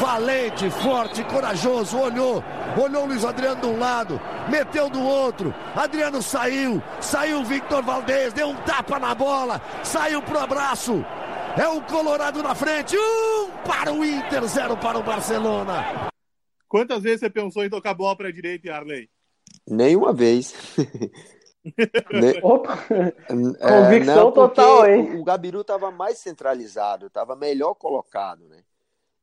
Valente, 0.00 0.70
forte, 0.70 1.22
corajoso, 1.24 1.98
olhou, 1.98 2.42
olhou 2.82 3.04
o 3.04 3.06
Luiz 3.06 3.24
Adriano 3.26 3.60
de 3.60 3.66
um 3.66 3.78
lado, 3.78 4.18
meteu 4.50 4.88
do 4.88 5.02
outro. 5.02 5.54
Adriano 5.76 6.22
saiu, 6.22 6.82
saiu 6.98 7.40
o 7.40 7.44
Victor 7.44 7.82
Valdez, 7.82 8.32
deu 8.32 8.48
um 8.48 8.56
tapa 8.62 8.98
na 8.98 9.14
bola, 9.14 9.60
saiu 9.84 10.22
pro 10.22 10.38
abraço. 10.38 11.04
É 11.58 11.68
o 11.68 11.82
Colorado 11.82 12.42
na 12.42 12.54
frente, 12.54 12.96
um 12.96 13.50
para 13.66 13.92
o 13.92 14.02
Inter, 14.02 14.46
zero 14.46 14.74
para 14.78 14.98
o 14.98 15.02
Barcelona. 15.02 16.08
Quantas 16.66 17.02
vezes 17.02 17.20
você 17.20 17.28
pensou 17.28 17.62
em 17.62 17.68
tocar 17.68 17.92
bola 17.92 18.16
para 18.16 18.28
a 18.28 18.32
direita, 18.32 18.72
Arley? 18.74 19.10
Nenhuma 19.68 20.14
vez. 20.14 20.54
Opa! 22.42 22.78
É, 22.88 23.82
Convicção 23.82 24.24
não, 24.24 24.32
total, 24.32 24.86
hein? 24.88 25.20
O, 25.20 25.24
Gabiru 25.24 25.60
estava 25.60 25.90
mais 25.90 26.18
centralizado, 26.18 27.06
estava 27.06 27.36
melhor 27.36 27.74
colocado, 27.74 28.48
né? 28.48 28.58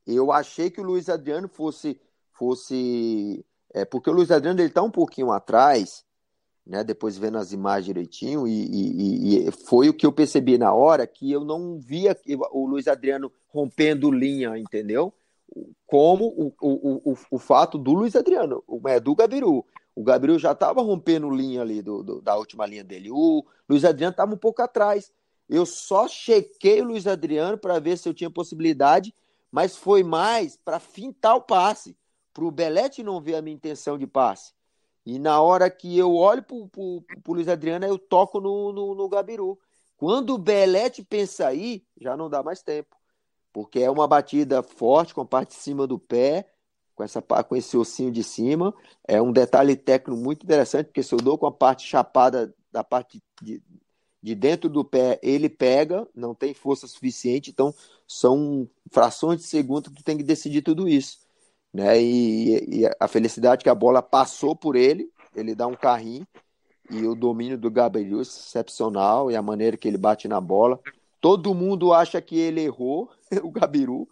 Eu 0.07 0.31
achei 0.31 0.69
que 0.69 0.79
o 0.81 0.83
Luiz 0.83 1.09
Adriano 1.09 1.47
fosse. 1.47 1.99
fosse 2.31 3.45
é, 3.73 3.85
porque 3.85 4.09
o 4.09 4.13
Luiz 4.13 4.31
Adriano 4.31 4.59
ele 4.59 4.69
tá 4.69 4.81
um 4.81 4.89
pouquinho 4.89 5.31
atrás, 5.31 6.03
né? 6.65 6.83
Depois 6.83 7.17
vendo 7.17 7.37
as 7.37 7.51
imagens 7.51 7.85
direitinho, 7.85 8.47
e, 8.47 8.51
e, 8.51 9.47
e 9.47 9.51
foi 9.51 9.89
o 9.89 9.93
que 9.93 10.05
eu 10.05 10.11
percebi 10.11 10.57
na 10.57 10.73
hora 10.73 11.05
que 11.05 11.31
eu 11.31 11.43
não 11.43 11.77
via 11.79 12.17
o 12.51 12.65
Luiz 12.65 12.87
Adriano 12.87 13.31
rompendo 13.49 14.11
linha, 14.11 14.57
entendeu? 14.57 15.13
Como 15.85 16.25
o, 16.25 16.53
o, 16.61 17.11
o, 17.11 17.17
o 17.31 17.39
fato 17.39 17.77
do 17.77 17.91
Luiz 17.91 18.15
Adriano, 18.15 18.63
é 18.85 18.99
do 18.99 19.15
Gabiru. 19.15 19.65
O 19.99 20.03
Gabriel 20.03 20.39
já 20.39 20.53
estava 20.53 20.81
rompendo 20.81 21.29
linha 21.29 21.61
ali 21.61 21.81
do, 21.81 22.01
do, 22.01 22.21
da 22.21 22.33
última 22.37 22.65
linha 22.65 22.85
dele. 22.85 23.11
O 23.11 23.45
Luiz 23.67 23.83
Adriano 23.83 24.11
estava 24.11 24.33
um 24.33 24.37
pouco 24.37 24.61
atrás. 24.61 25.11
Eu 25.49 25.65
só 25.65 26.07
chequei 26.07 26.79
o 26.79 26.85
Luiz 26.85 27.05
Adriano 27.05 27.57
para 27.57 27.79
ver 27.79 27.97
se 27.97 28.07
eu 28.07 28.13
tinha 28.13 28.31
possibilidade, 28.31 29.13
mas 29.51 29.75
foi 29.75 30.01
mais 30.01 30.55
para 30.55 30.79
fintar 30.79 31.35
o 31.35 31.41
passe, 31.41 31.97
para 32.33 32.45
o 32.45 32.51
Belete 32.51 33.03
não 33.03 33.19
ver 33.19 33.35
a 33.35 33.41
minha 33.41 33.53
intenção 33.53 33.97
de 33.97 34.07
passe. 34.07 34.53
E 35.05 35.19
na 35.19 35.41
hora 35.41 35.69
que 35.69 35.97
eu 35.97 36.15
olho 36.15 36.43
para 36.43 36.55
o 36.55 37.03
Luiz 37.27 37.49
Adriano, 37.49 37.85
eu 37.85 37.99
toco 37.99 38.39
no, 38.39 38.71
no, 38.71 38.95
no 38.95 39.09
Gabiru. 39.09 39.59
Quando 39.97 40.33
o 40.33 40.37
Belete 40.37 41.03
pensa 41.03 41.45
aí, 41.45 41.83
já 41.99 42.15
não 42.15 42.29
dá 42.29 42.41
mais 42.41 42.63
tempo. 42.63 42.95
Porque 43.51 43.81
é 43.81 43.91
uma 43.91 44.07
batida 44.07 44.63
forte, 44.63 45.13
com 45.13 45.19
a 45.19 45.25
parte 45.25 45.49
de 45.49 45.55
cima 45.55 45.85
do 45.85 45.99
pé, 45.99 46.49
com, 46.99 47.03
essa, 47.05 47.21
com 47.21 47.55
esse 47.55 47.77
ossinho 47.77 48.11
de 48.11 48.21
cima. 48.21 48.73
É 49.07 49.21
um 49.21 49.31
detalhe 49.31 49.77
técnico 49.77 50.19
muito 50.19 50.43
interessante, 50.43 50.87
porque 50.87 51.01
se 51.01 51.13
eu 51.13 51.17
dou 51.17 51.37
com 51.37 51.45
a 51.45 51.51
parte 51.51 51.87
chapada 51.87 52.53
da 52.69 52.83
parte 52.83 53.23
de, 53.41 53.63
de 54.21 54.35
dentro 54.35 54.69
do 54.69 54.83
pé, 54.83 55.17
ele 55.23 55.47
pega, 55.47 56.05
não 56.13 56.35
tem 56.35 56.53
força 56.53 56.87
suficiente, 56.87 57.51
então 57.51 57.73
são 58.05 58.69
frações 58.91 59.39
de 59.39 59.45
segundo 59.45 59.89
que 59.89 59.95
tu 59.95 60.03
tem 60.03 60.17
que 60.17 60.23
decidir 60.23 60.61
tudo 60.61 60.89
isso. 60.89 61.19
Né? 61.73 62.01
E, 62.01 62.81
e 62.81 62.89
a 62.99 63.07
felicidade 63.07 63.63
que 63.63 63.69
a 63.69 63.75
bola 63.75 64.01
passou 64.01 64.53
por 64.53 64.75
ele, 64.75 65.09
ele 65.33 65.55
dá 65.55 65.67
um 65.67 65.75
carrinho, 65.75 66.27
e 66.91 67.05
o 67.07 67.15
domínio 67.15 67.57
do 67.57 67.71
Gabriel 67.71 68.19
é 68.19 68.21
excepcional, 68.23 69.31
e 69.31 69.37
a 69.37 69.41
maneira 69.41 69.77
que 69.77 69.87
ele 69.87 69.97
bate 69.97 70.27
na 70.27 70.41
bola. 70.41 70.81
Todo 71.21 71.55
mundo 71.55 71.93
acha 71.93 72.21
que 72.21 72.37
ele 72.37 72.61
errou, 72.61 73.09
o 73.41 73.51
Gabiru, 73.51 74.05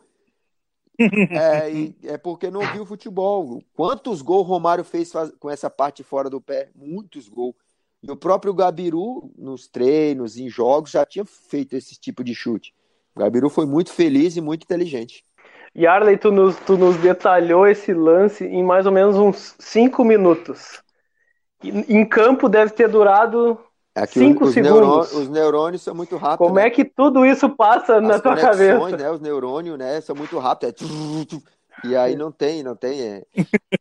é, 1.00 1.94
é 2.14 2.18
porque 2.18 2.50
não 2.50 2.62
viu 2.74 2.86
futebol. 2.86 3.62
Quantos 3.74 4.22
gols 4.22 4.48
Romário 4.48 4.84
fez 4.84 5.12
com 5.40 5.50
essa 5.50 5.70
parte 5.70 6.04
fora 6.04 6.30
do 6.30 6.42
pé? 6.42 6.70
Muitos 6.76 7.28
gols. 7.28 7.56
E 8.02 8.12
o 8.12 8.16
próprio 8.16 8.54
Gabiru, 8.54 9.32
nos 9.38 9.68
treinos, 9.68 10.38
em 10.38 10.50
jogos, 10.50 10.92
já 10.92 11.06
tinha 11.06 11.26
feito 11.26 11.76
esse 11.76 12.00
tipo 12.00 12.24
de 12.24 12.34
chute. 12.34 12.74
O 13.16 13.20
Gabiru 13.20 13.50
foi 13.50 13.66
muito 13.66 13.92
feliz 13.92 14.38
e 14.38 14.42
muito 14.42 14.64
inteligente. 14.64 15.26
E 15.74 15.86
Arley, 15.86 16.18
tu 16.18 16.32
nos, 16.32 16.56
tu 16.58 16.78
nos 16.78 16.98
detalhou 16.98 17.68
esse 17.68 17.94
lance 17.94 18.46
em 18.46 18.64
mais 18.64 18.86
ou 18.86 18.92
menos 18.92 19.16
uns 19.16 19.56
cinco 19.60 20.04
minutos. 20.04 20.82
Em 21.64 22.06
campo 22.08 22.48
deve 22.48 22.72
ter 22.72 22.88
durado 22.88 23.60
Aqui 23.98 24.20
Cinco 24.20 24.46
os, 24.46 24.54
segundos. 24.54 24.80
neurônios, 24.80 25.14
os 25.16 25.30
neurônios 25.30 25.82
são 25.82 25.96
muito 25.96 26.16
rápidos. 26.18 26.48
Como 26.48 26.60
é 26.60 26.70
que 26.70 26.86
tudo 26.86 27.26
isso 27.26 27.50
passa 27.50 28.00
na 28.00 28.16
As 28.16 28.22
tua 28.22 28.32
conexões, 28.36 28.60
cabeça? 28.60 28.98
né? 28.98 29.12
Os 29.12 29.20
neurônios, 29.22 29.78
né? 29.78 30.00
São 30.02 30.16
muito 30.16 30.38
rápidos. 30.38 30.82
É 31.84 31.88
e 31.88 31.96
aí 31.96 32.16
não 32.16 32.32
tem, 32.32 32.64
não 32.64 32.76
tem. 32.76 33.02
é. 33.02 33.24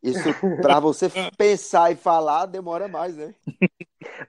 Isso 0.03 0.29
para 0.63 0.81
você 0.81 1.11
pensar 1.37 1.91
e 1.91 1.97
falar 1.97 2.47
demora 2.47 2.89
mais, 2.89 3.17
né? 3.17 3.35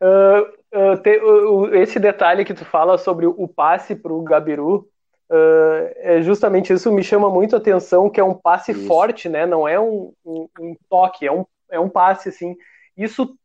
Ah, 0.02 0.43
ah, 0.73 0.97
te- 0.97 1.19
o- 1.21 1.73
esse 1.76 2.00
detalhe 2.00 2.43
que 2.43 2.54
tu 2.54 2.65
fala 2.65 2.97
sobre 2.97 3.26
o 3.28 3.47
passe 3.47 3.95
para 3.95 4.12
o 4.13 4.21
Gabiru, 4.23 4.88
ah, 5.30 5.91
é 5.97 6.21
justamente 6.21 6.73
isso 6.73 6.91
me 6.91 7.04
chama 7.04 7.30
muito 7.30 7.56
a 7.56 7.60
atenção, 7.60 8.10
que 8.10 8.19
é 8.19 8.23
um 8.23 8.34
passe 8.34 8.71
Isso. 8.71 8.88
forte, 8.88 9.30
né? 9.30 9.45
Não 9.45 9.67
é 9.67 9.80
um, 9.80 10.13
um- 10.26 10.47
um 10.60 10.76
toque, 10.89 11.26
é 11.28 11.32
um, 11.32 11.45
é 11.71 11.80
um 11.80 11.89
passe, 11.89 12.30
assim. 12.30 12.56
Isso 12.95 13.36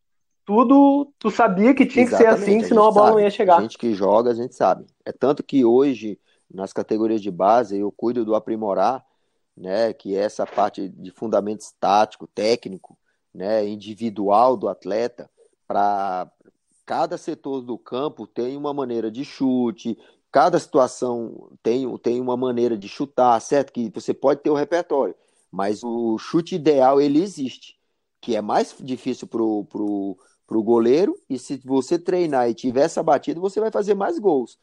tudo 0.45 1.13
tu 1.19 1.31
sabia 1.31 1.75
que 1.75 1.87
tinha 1.87 2.05
que 2.05 2.11
ser 2.11 2.27
Exatamente, 2.27 2.51
assim, 2.51 2.69
senão 2.69 2.83
a 2.83 2.87
gente 2.87 2.95
bola 2.95 3.07
não 3.07 3.15
sabe. 3.15 3.25
ia 3.25 3.31
chegar. 3.31 3.59
A 3.59 3.63
gente 3.63 3.79
que 3.79 3.95
joga, 3.95 4.31
a 4.31 4.35
gente 4.35 4.55
sabe. 4.55 4.87
É 5.05 5.13
tanto 5.13 5.43
que 5.43 5.65
hoje, 5.65 6.19
nas 6.53 6.73
categorias 6.73 7.21
de 7.21 7.31
base, 7.31 7.79
eu 7.79 7.91
cuido 7.93 8.25
do 8.25 8.35
aprimorar, 8.35 9.05
né? 9.57 9.93
Que 9.93 10.17
é 10.17 10.21
essa 10.21 10.47
parte 10.47 10.89
de 10.89 11.11
fundamento 11.11 11.61
estático, 11.61 12.27
técnico, 12.27 12.99
né? 13.35 13.67
Individual 13.67 14.57
do 14.57 14.69
atleta, 14.69 15.31
para 15.67 16.31
cada 16.85 17.17
setor 17.17 17.63
do 17.63 17.79
campo 17.79 18.27
tem 18.27 18.57
uma 18.57 18.75
maneira 18.75 19.11
de 19.11 19.25
chute, 19.25 19.97
cada 20.31 20.59
situação 20.59 21.51
tem, 21.63 21.97
tem 21.99 22.21
uma 22.21 22.37
maneira 22.37 22.77
de 22.77 22.89
chutar, 22.89 23.41
certo? 23.41 23.73
Que 23.73 23.91
você 23.95 24.13
pode 24.13 24.41
ter 24.41 24.51
o 24.51 24.55
repertório, 24.55 25.15
mas 25.51 25.83
o 25.85 26.19
chute 26.19 26.55
ideal 26.57 27.01
ele 27.01 27.23
existe, 27.23 27.79
que 28.21 28.35
é 28.35 28.41
mais 28.41 28.75
difícil 28.81 29.27
pro, 29.27 29.65
pro, 29.65 30.19
pro 30.47 30.63
goleiro, 30.63 31.19
e 31.29 31.39
se 31.39 31.61
você 31.65 31.99
treinar 31.99 32.49
e 32.49 32.55
tiver 32.55 32.83
essa 32.83 33.03
batida, 33.03 33.41
você 33.41 33.61
vai 33.61 33.71
fazer 33.71 33.95
mais 33.95 34.19
gols. 34.19 34.59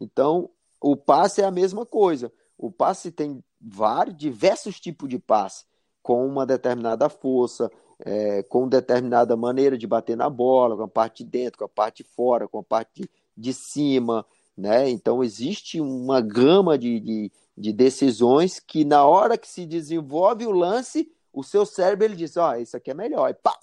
Então, 0.00 0.50
o 0.80 0.96
passe 0.96 1.40
é 1.40 1.44
a 1.44 1.50
mesma 1.50 1.86
coisa. 1.86 2.32
O 2.58 2.70
passe 2.70 3.10
tem 3.10 3.42
vários, 3.60 4.16
diversos 4.16 4.78
tipos 4.80 5.08
de 5.08 5.18
passe, 5.18 5.64
com 6.02 6.26
uma 6.26 6.44
determinada 6.44 7.08
força, 7.08 7.70
é, 8.04 8.42
com 8.42 8.68
determinada 8.68 9.36
maneira 9.36 9.78
de 9.78 9.86
bater 9.86 10.16
na 10.16 10.28
bola, 10.28 10.76
com 10.76 10.82
a 10.82 10.88
parte 10.88 11.24
de 11.24 11.30
dentro, 11.30 11.58
com 11.58 11.64
a 11.64 11.68
parte 11.68 12.02
de 12.02 12.08
fora, 12.08 12.48
com 12.48 12.58
a 12.58 12.62
parte 12.62 13.08
de 13.36 13.52
cima, 13.52 14.26
né? 14.56 14.88
Então 14.90 15.22
existe 15.22 15.80
uma 15.80 16.20
gama 16.20 16.76
de, 16.76 17.00
de, 17.00 17.32
de 17.56 17.72
decisões 17.72 18.58
que 18.58 18.84
na 18.84 19.04
hora 19.04 19.38
que 19.38 19.48
se 19.48 19.64
desenvolve 19.64 20.46
o 20.46 20.52
lance, 20.52 21.10
o 21.32 21.42
seu 21.42 21.64
cérebro 21.64 22.04
ele 22.04 22.16
diz, 22.16 22.36
ó, 22.36 22.50
oh, 22.50 22.54
isso 22.56 22.76
aqui 22.76 22.90
é 22.90 22.94
melhor, 22.94 23.30
e 23.30 23.34
pá! 23.34 23.56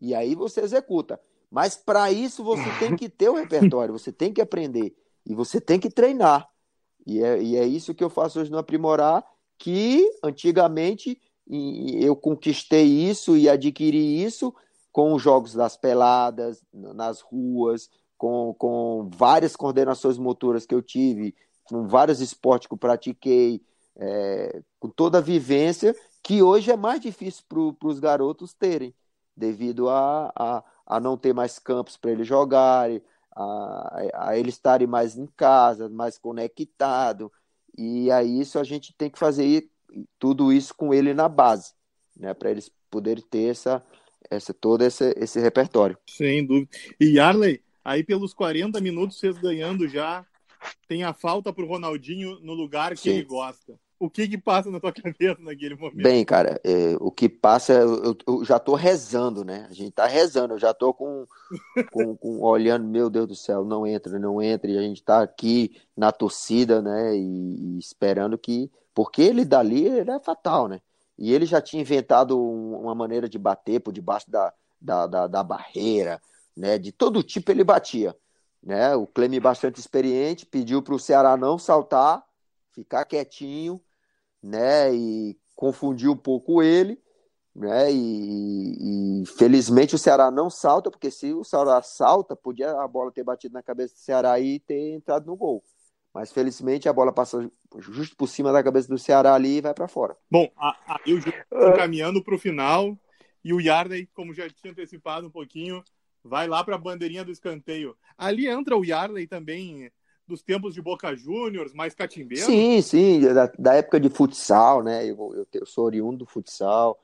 E 0.00 0.14
aí 0.14 0.34
você 0.34 0.60
executa. 0.60 1.20
Mas 1.50 1.76
para 1.76 2.10
isso 2.12 2.44
você 2.44 2.68
tem 2.78 2.96
que 2.96 3.08
ter 3.08 3.28
o 3.28 3.34
repertório, 3.34 3.92
você 3.92 4.12
tem 4.12 4.32
que 4.32 4.40
aprender 4.40 4.94
e 5.26 5.34
você 5.34 5.60
tem 5.60 5.78
que 5.78 5.90
treinar. 5.90 6.48
E 7.06 7.22
é, 7.22 7.42
e 7.42 7.56
é 7.56 7.66
isso 7.66 7.94
que 7.94 8.04
eu 8.04 8.10
faço 8.10 8.40
hoje 8.40 8.50
no 8.50 8.58
Aprimorar, 8.58 9.24
que 9.58 10.08
antigamente 10.22 11.20
eu 12.00 12.14
conquistei 12.14 12.84
isso 12.84 13.36
e 13.36 13.48
adquiri 13.48 14.22
isso 14.22 14.54
com 14.92 15.14
os 15.14 15.22
jogos 15.22 15.54
das 15.54 15.76
peladas, 15.76 16.64
nas 16.72 17.20
ruas, 17.20 17.90
com, 18.16 18.54
com 18.56 19.08
várias 19.12 19.56
coordenações 19.56 20.18
motoras 20.18 20.66
que 20.66 20.74
eu 20.74 20.82
tive, 20.82 21.34
com 21.64 21.86
vários 21.86 22.20
esportes 22.20 22.68
que 22.68 22.74
eu 22.74 22.78
pratiquei, 22.78 23.62
é, 23.96 24.62
com 24.78 24.88
toda 24.88 25.18
a 25.18 25.22
vivência, 25.22 25.94
que 26.22 26.42
hoje 26.42 26.70
é 26.70 26.76
mais 26.76 27.00
difícil 27.00 27.44
para 27.48 27.88
os 27.88 27.98
garotos 27.98 28.52
terem, 28.52 28.94
devido 29.40 29.88
a, 29.88 30.30
a, 30.36 30.64
a 30.86 31.00
não 31.00 31.16
ter 31.16 31.32
mais 31.32 31.58
campos 31.58 31.96
para 31.96 32.12
eles 32.12 32.28
jogarem, 32.28 33.02
a, 33.34 34.02
a 34.14 34.38
eles 34.38 34.54
estarem 34.54 34.86
mais 34.86 35.16
em 35.16 35.26
casa, 35.26 35.88
mais 35.88 36.18
conectado, 36.18 37.32
e 37.76 38.10
aí 38.10 38.40
isso 38.40 38.58
a 38.58 38.64
gente 38.64 38.94
tem 38.96 39.08
que 39.08 39.18
fazer 39.18 39.70
tudo 40.18 40.52
isso 40.52 40.74
com 40.74 40.92
ele 40.92 41.14
na 41.14 41.28
base, 41.28 41.72
né, 42.16 42.34
para 42.34 42.50
eles 42.50 42.70
poderem 42.90 43.24
ter 43.28 43.50
essa, 43.50 43.82
essa 44.30 44.52
todo 44.52 44.82
esse, 44.82 45.14
esse 45.16 45.40
repertório. 45.40 45.96
Sem 46.08 46.46
dúvida. 46.46 46.70
E 47.00 47.18
Arley, 47.18 47.62
aí 47.84 48.04
pelos 48.04 48.34
40 48.34 48.80
minutos 48.80 49.18
vocês 49.18 49.38
ganhando 49.38 49.88
já, 49.88 50.26
tem 50.86 51.02
a 51.02 51.14
falta 51.14 51.52
pro 51.52 51.66
Ronaldinho 51.66 52.38
no 52.40 52.52
lugar 52.52 52.92
que 52.94 53.00
Sim. 53.00 53.10
ele 53.10 53.24
gosta. 53.24 53.78
O 54.00 54.08
que 54.08 54.26
que 54.26 54.38
passa 54.38 54.70
na 54.70 54.80
tua 54.80 54.90
cabeça 54.94 55.36
naquele 55.40 55.74
momento? 55.74 56.02
Bem, 56.02 56.24
cara, 56.24 56.58
é, 56.64 56.96
o 56.98 57.10
que 57.10 57.28
passa, 57.28 57.74
eu, 57.74 58.16
eu, 58.26 58.44
já 58.46 58.58
tô 58.58 58.74
rezando, 58.74 59.44
né? 59.44 59.66
A 59.68 59.74
gente 59.74 59.90
tá 59.90 60.06
rezando, 60.06 60.54
eu 60.54 60.58
já 60.58 60.72
tô 60.72 60.94
com, 60.94 61.26
com, 61.92 62.16
com, 62.16 62.40
olhando, 62.40 62.88
meu 62.88 63.10
Deus 63.10 63.28
do 63.28 63.36
céu, 63.36 63.62
não 63.62 63.86
entra, 63.86 64.18
não 64.18 64.40
entra, 64.40 64.70
e 64.70 64.78
a 64.78 64.80
gente 64.80 65.02
tá 65.02 65.22
aqui 65.22 65.76
na 65.94 66.10
torcida, 66.10 66.80
né? 66.80 67.14
E, 67.14 67.76
e 67.76 67.78
esperando 67.78 68.38
que. 68.38 68.70
Porque 68.94 69.20
ele 69.20 69.44
dali 69.44 69.84
ele 69.86 70.10
é 70.10 70.18
fatal, 70.18 70.66
né? 70.66 70.80
E 71.18 71.34
ele 71.34 71.44
já 71.44 71.60
tinha 71.60 71.82
inventado 71.82 72.40
uma 72.40 72.94
maneira 72.94 73.28
de 73.28 73.38
bater 73.38 73.80
por 73.80 73.92
debaixo 73.92 74.30
da, 74.30 74.50
da, 74.80 75.06
da, 75.06 75.26
da 75.26 75.42
barreira, 75.42 76.22
né? 76.56 76.78
De 76.78 76.90
todo 76.90 77.22
tipo 77.22 77.50
ele 77.50 77.62
batia. 77.62 78.16
Né? 78.62 78.94
O 78.96 79.06
Cleme, 79.06 79.38
bastante 79.38 79.78
experiente, 79.78 80.46
pediu 80.46 80.82
para 80.82 80.94
o 80.94 80.98
Ceará 80.98 81.36
não 81.36 81.58
saltar, 81.58 82.22
ficar 82.72 83.04
quietinho, 83.04 83.80
né? 84.42 84.94
E 84.94 85.36
confundiu 85.54 86.12
um 86.12 86.16
pouco 86.16 86.62
ele, 86.62 86.98
né? 87.54 87.92
E, 87.92 89.22
e, 89.22 89.26
felizmente 89.26 89.94
o 89.94 89.98
Ceará 89.98 90.30
não 90.30 90.48
salta, 90.48 90.90
porque 90.90 91.10
se 91.10 91.32
o 91.32 91.44
Ceará 91.44 91.82
salta, 91.82 92.34
podia 92.34 92.72
a 92.72 92.88
bola 92.88 93.12
ter 93.12 93.24
batido 93.24 93.54
na 93.54 93.62
cabeça 93.62 93.94
do 93.94 94.00
Ceará 94.00 94.38
e 94.40 94.58
ter 94.58 94.94
entrado 94.94 95.26
no 95.26 95.36
gol. 95.36 95.62
Mas 96.12 96.32
felizmente 96.32 96.88
a 96.88 96.92
bola 96.92 97.12
passa 97.12 97.50
justo 97.78 98.16
por 98.16 98.26
cima 98.26 98.52
da 98.52 98.62
cabeça 98.62 98.88
do 98.88 98.98
Ceará 98.98 99.34
ali 99.34 99.58
e 99.58 99.60
vai 99.60 99.74
para 99.74 99.86
fora. 99.86 100.16
Bom, 100.30 100.50
aí 100.56 101.14
o 101.14 101.20
jogo 101.20 101.36
está 101.36 101.76
caminhando 101.76 102.22
para 102.22 102.34
o 102.34 102.38
final 102.38 102.98
e 103.44 103.52
o 103.52 103.60
Yarley, 103.60 104.08
como 104.12 104.34
já 104.34 104.48
tinha 104.48 104.72
antecipado 104.72 105.26
um 105.26 105.30
pouquinho, 105.30 105.84
vai 106.22 106.48
lá 106.48 106.64
para 106.64 106.74
a 106.74 106.78
bandeirinha 106.78 107.24
do 107.24 107.30
escanteio. 107.30 107.96
Ali 108.18 108.48
entra 108.48 108.76
o 108.76 108.84
Yarley 108.84 109.26
também 109.26 109.90
dos 110.30 110.42
tempos 110.42 110.74
de 110.74 110.80
Boca 110.80 111.14
Juniors, 111.14 111.74
mais 111.74 111.94
catimbeiro? 111.94 112.46
Sim, 112.46 112.80
sim, 112.80 113.20
da, 113.20 113.52
da, 113.58 113.74
época 113.74 114.00
de 114.00 114.08
futsal, 114.08 114.82
né? 114.82 115.04
Eu, 115.04 115.16
eu, 115.34 115.46
eu 115.52 115.66
sou 115.66 115.84
oriundo 115.84 116.18
do 116.18 116.26
futsal. 116.26 116.98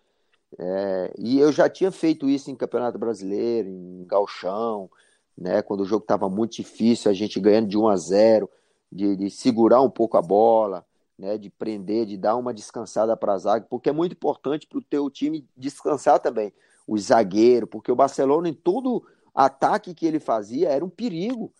É, 0.58 1.12
e 1.18 1.38
eu 1.38 1.52
já 1.52 1.68
tinha 1.68 1.90
feito 1.90 2.28
isso 2.28 2.50
em 2.50 2.56
Campeonato 2.56 2.98
Brasileiro, 2.98 3.68
em 3.68 4.04
Galchão, 4.06 4.88
né? 5.36 5.60
Quando 5.60 5.80
o 5.80 5.84
jogo 5.84 6.04
estava 6.04 6.28
muito 6.28 6.56
difícil, 6.56 7.10
a 7.10 7.14
gente 7.14 7.38
ganhando 7.38 7.68
de 7.68 7.76
1 7.76 7.88
a 7.88 7.96
0, 7.96 8.50
de, 8.90 9.16
de 9.16 9.30
segurar 9.30 9.82
um 9.82 9.90
pouco 9.90 10.16
a 10.16 10.22
bola, 10.22 10.86
né? 11.18 11.36
De 11.36 11.50
prender, 11.50 12.06
de 12.06 12.16
dar 12.16 12.36
uma 12.36 12.54
descansada 12.54 13.16
para 13.16 13.34
a 13.34 13.38
zaga, 13.38 13.66
porque 13.68 13.90
é 13.90 13.92
muito 13.92 14.12
importante 14.12 14.66
para 14.66 14.78
o 14.78 14.82
teu 14.82 15.10
time 15.10 15.46
descansar 15.56 16.20
também 16.20 16.52
o 16.86 16.96
zagueiro, 16.96 17.66
porque 17.66 17.90
o 17.90 17.96
Barcelona 17.96 18.48
em 18.48 18.54
todo 18.54 19.04
ataque 19.34 19.92
que 19.92 20.06
ele 20.06 20.20
fazia 20.20 20.68
era 20.70 20.84
um 20.84 20.88
perigo, 20.88 21.52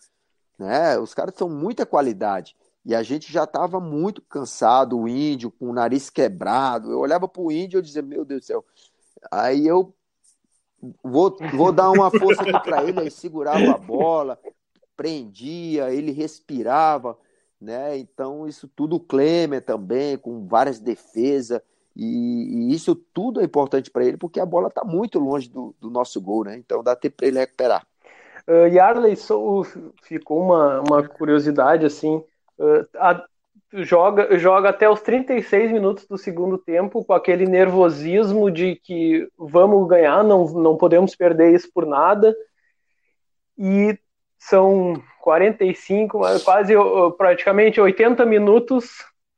né? 0.57 0.97
Os 0.97 1.13
caras 1.13 1.35
são 1.35 1.49
muita 1.49 1.85
qualidade. 1.85 2.55
E 2.85 2.95
a 2.95 3.03
gente 3.03 3.31
já 3.31 3.43
estava 3.43 3.79
muito 3.79 4.21
cansado, 4.21 4.97
o 4.97 5.07
índio 5.07 5.51
com 5.51 5.69
o 5.69 5.73
nariz 5.73 6.09
quebrado. 6.09 6.91
Eu 6.91 6.99
olhava 6.99 7.27
para 7.27 7.41
o 7.41 7.51
índio 7.51 7.79
e 7.79 7.81
dizia, 7.81 8.01
meu 8.01 8.23
Deus 8.23 8.41
do 8.41 8.45
céu. 8.45 8.65
Aí 9.29 9.67
eu 9.67 9.93
vou, 11.03 11.35
vou 11.53 11.71
dar 11.71 11.91
uma 11.91 12.09
força 12.09 12.43
aqui 12.43 12.59
para 12.63 12.83
ele, 12.83 12.99
aí 12.99 13.11
segurava 13.11 13.71
a 13.71 13.77
bola, 13.77 14.39
prendia, 14.95 15.91
ele 15.93 16.11
respirava, 16.11 17.17
né? 17.59 17.97
Então, 17.97 18.47
isso 18.47 18.67
tudo 18.67 18.95
o 18.95 18.99
Klemer 18.99 19.61
também, 19.63 20.17
com 20.17 20.47
várias 20.47 20.79
defesas. 20.79 21.61
E, 21.95 22.05
e, 22.05 22.73
isso 22.73 22.95
tudo 22.95 23.41
é 23.41 23.43
importante 23.43 23.89
para 23.89 24.05
ele, 24.05 24.17
porque 24.17 24.39
a 24.39 24.45
bola 24.45 24.67
está 24.67 24.83
muito 24.85 25.17
longe 25.17 25.49
do, 25.49 25.75
do, 25.79 25.89
nosso 25.89 26.21
gol, 26.21 26.43
né? 26.43 26.55
Então 26.55 26.83
dá 26.83 26.95
tempo 26.95 27.17
para 27.17 27.27
ele 27.27 27.39
recuperar. 27.39 27.87
Uh, 28.47 28.67
Yarley, 28.67 29.15
so, 29.15 29.63
ficou 30.03 30.41
uma, 30.41 30.81
uma 30.81 31.07
curiosidade 31.07 31.85
assim. 31.85 32.23
Uh, 32.57 32.87
a, 32.95 33.25
joga, 33.73 34.37
joga 34.37 34.69
até 34.69 34.89
os 34.89 35.01
36 35.01 35.71
minutos 35.71 36.05
do 36.05 36.17
segundo 36.17 36.57
tempo 36.57 37.03
com 37.03 37.13
aquele 37.13 37.45
nervosismo 37.45 38.49
de 38.49 38.75
que 38.75 39.27
vamos 39.37 39.87
ganhar, 39.87 40.23
não, 40.23 40.45
não 40.45 40.77
podemos 40.77 41.15
perder 41.15 41.53
isso 41.53 41.69
por 41.73 41.85
nada. 41.85 42.35
E 43.57 43.97
são 44.37 45.01
45, 45.21 46.19
quase 46.43 46.73
praticamente 47.17 47.81
80 47.81 48.25
minutos 48.25 48.85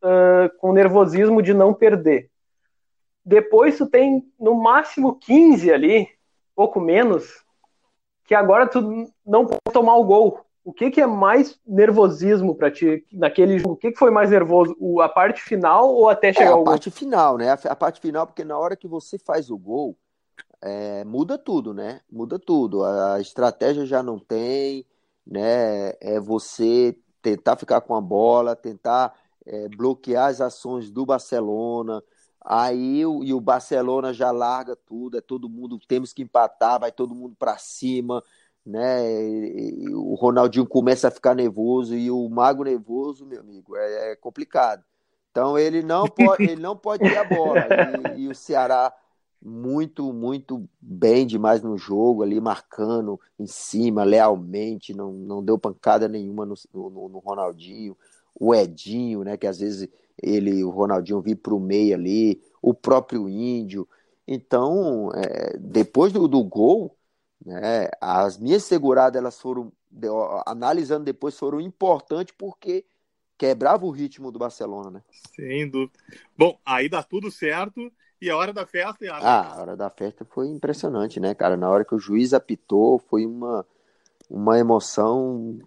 uh, 0.04 0.56
com 0.60 0.74
nervosismo 0.74 1.42
de 1.42 1.54
não 1.54 1.74
perder. 1.74 2.30
Depois 3.26 3.78
tu 3.78 3.88
tem 3.88 4.24
no 4.40 4.56
máximo 4.56 5.16
15 5.16 5.72
ali, 5.72 6.08
pouco 6.56 6.80
menos, 6.80 7.44
que 8.30 8.36
agora 8.36 8.68
tu 8.68 9.12
não 9.26 9.44
pode 9.44 9.74
tomar 9.74 9.96
o 9.96 10.04
gol. 10.04 10.40
O 10.64 10.72
que, 10.72 10.92
que 10.92 11.02
é 11.02 11.08
mais 11.08 11.60
nervosismo 11.66 12.54
para 12.54 12.70
ti 12.70 13.04
naquele 13.12 13.58
jogo? 13.58 13.74
O 13.74 13.76
que, 13.76 13.92
que 13.92 13.98
foi 13.98 14.12
mais 14.12 14.30
nervoso? 14.30 14.76
O, 14.80 15.02
a 15.02 15.10
parte 15.10 15.42
final 15.42 15.92
ou 15.92 16.08
até 16.08 16.32
chegar 16.32 16.52
é, 16.52 16.54
ao 16.54 16.58
gol? 16.58 16.68
A 16.68 16.72
parte 16.74 16.92
final, 16.92 17.40
né? 17.40 17.50
A, 17.50 17.54
a, 17.54 17.76
parte 17.76 18.00
final, 18.00 18.28
porque 18.28 18.44
na 18.44 18.56
hora 18.56 18.76
que 18.76 18.88
você 18.88 19.18
faz 19.18 19.50
o 19.50 19.58
gol, 19.58 19.98
é, 20.62 21.04
muda 21.06 21.40
tudo, 21.40 21.74
né? 21.74 22.02
Muda 22.08 22.38
tudo. 22.38 22.84
A, 22.84 23.16
a 23.16 23.20
estratégia 23.20 23.84
já 23.84 24.04
não 24.04 24.20
tem, 24.20 24.86
né? 25.26 25.94
É 26.00 26.20
você 26.20 26.96
tentar 27.24 27.56
ficar 27.56 27.82
com 27.82 27.96
a 27.96 28.02
bola, 28.02 28.56
tentar 28.56 29.12
é, 29.44 29.68
bloquear 29.70 30.28
as 30.28 30.40
ações 30.40 30.92
do 30.92 31.04
Barcelona. 31.04 32.04
Aí 32.42 33.02
e 33.02 33.34
o 33.34 33.42
Barcelona 33.42 34.14
já 34.14 34.32
larga 34.32 34.76
tudo, 34.76 35.18
é 35.18 35.22
todo 35.22 35.50
mundo 35.50 35.80
temos 35.88 36.14
que 36.14 36.24
empatar, 36.24 36.80
vai 36.80 36.92
todo 36.92 37.14
mundo 37.14 37.36
para 37.38 37.58
cima, 37.58 38.24
né? 38.66 39.12
E, 39.12 39.90
o 39.94 40.16
Ronaldinho 40.16 40.66
começa 40.66 41.10
a 41.10 41.12
ficar 41.12 41.36
nervoso 41.36 41.96
e 41.96 42.10
o 42.10 42.30
Mago 42.30 42.64
nervoso, 42.64 43.26
meu 43.26 43.42
amigo, 43.42 43.76
é, 43.76 44.12
é 44.12 44.16
complicado. 44.16 44.84
Então 45.32 45.58
ele 45.58 45.82
não 45.82 46.06
pode, 46.08 46.44
ele 46.44 46.62
não 46.62 46.78
pode 46.78 47.04
ter 47.04 47.18
a 47.18 47.24
bola. 47.24 47.60
E, 48.16 48.22
e, 48.22 48.28
o 48.28 48.36
Ceará 48.36 48.94
muito, 49.42 50.12
muito 50.14 50.68
bem 50.82 51.26
demais 51.26 51.62
no 51.62 51.78
jogo 51.78 52.24
ali, 52.24 52.40
marcando 52.40 53.20
em 53.38 53.48
cima, 53.48 54.04
lealmente, 54.04 54.94
não, 54.94 55.12
não 55.14 55.44
deu 55.44 55.58
pancada 55.58 56.08
nenhuma 56.08 56.46
no, 56.46 56.56
no, 56.74 57.10
no 57.10 57.20
Ronaldinho. 57.20 57.98
O 58.34 58.56
Edinho, 58.56 59.24
né? 59.24 59.38
Que 59.38 59.48
às 59.48 59.60
vezes 59.60 59.90
ele, 60.22 60.64
o 60.64 60.70
Ronaldinho 60.70 61.22
vir 61.22 61.36
para 61.36 61.54
o 61.54 61.60
meio 61.60 61.96
ali, 61.96 62.42
o 62.62 62.74
próprio 62.74 63.28
Índio. 63.30 63.88
Então, 64.28 65.12
é, 65.16 65.58
depois 65.58 66.14
do, 66.14 66.28
do 66.28 66.44
gol, 66.44 66.96
né, 67.46 67.90
as 68.00 68.38
minhas 68.38 68.64
seguradas 68.64 69.20
elas 69.20 69.40
foram, 69.40 69.72
analisando 70.46 71.06
depois, 71.06 71.38
foram 71.38 71.60
importantes 71.60 72.34
porque 72.38 72.86
quebrava 73.38 73.86
o 73.86 73.92
ritmo 73.92 74.32
do 74.32 74.38
Barcelona, 74.38 74.92
né? 74.92 75.02
Sem 75.36 75.70
dúvida. 75.70 75.98
Bom, 76.38 76.60
aí 76.66 76.90
dá 76.90 77.02
tudo 77.02 77.32
certo. 77.32 77.92
E 78.22 78.30
a 78.30 78.36
hora 78.36 78.52
da 78.52 78.66
festa? 78.66 79.06
A... 79.14 79.18
Ah, 79.18 79.54
a 79.54 79.62
hora 79.62 79.78
da 79.78 79.90
festa 79.90 80.26
foi 80.26 80.48
impressionante, 80.48 81.20
né, 81.20 81.34
cara? 81.34 81.56
Na 81.56 81.70
hora 81.70 81.86
que 81.86 81.96
o 81.96 82.00
juiz 82.00 82.34
apitou, 82.34 83.00
foi 83.00 83.26
uma, 83.26 83.66
uma 84.30 84.60
emoção 84.60 85.58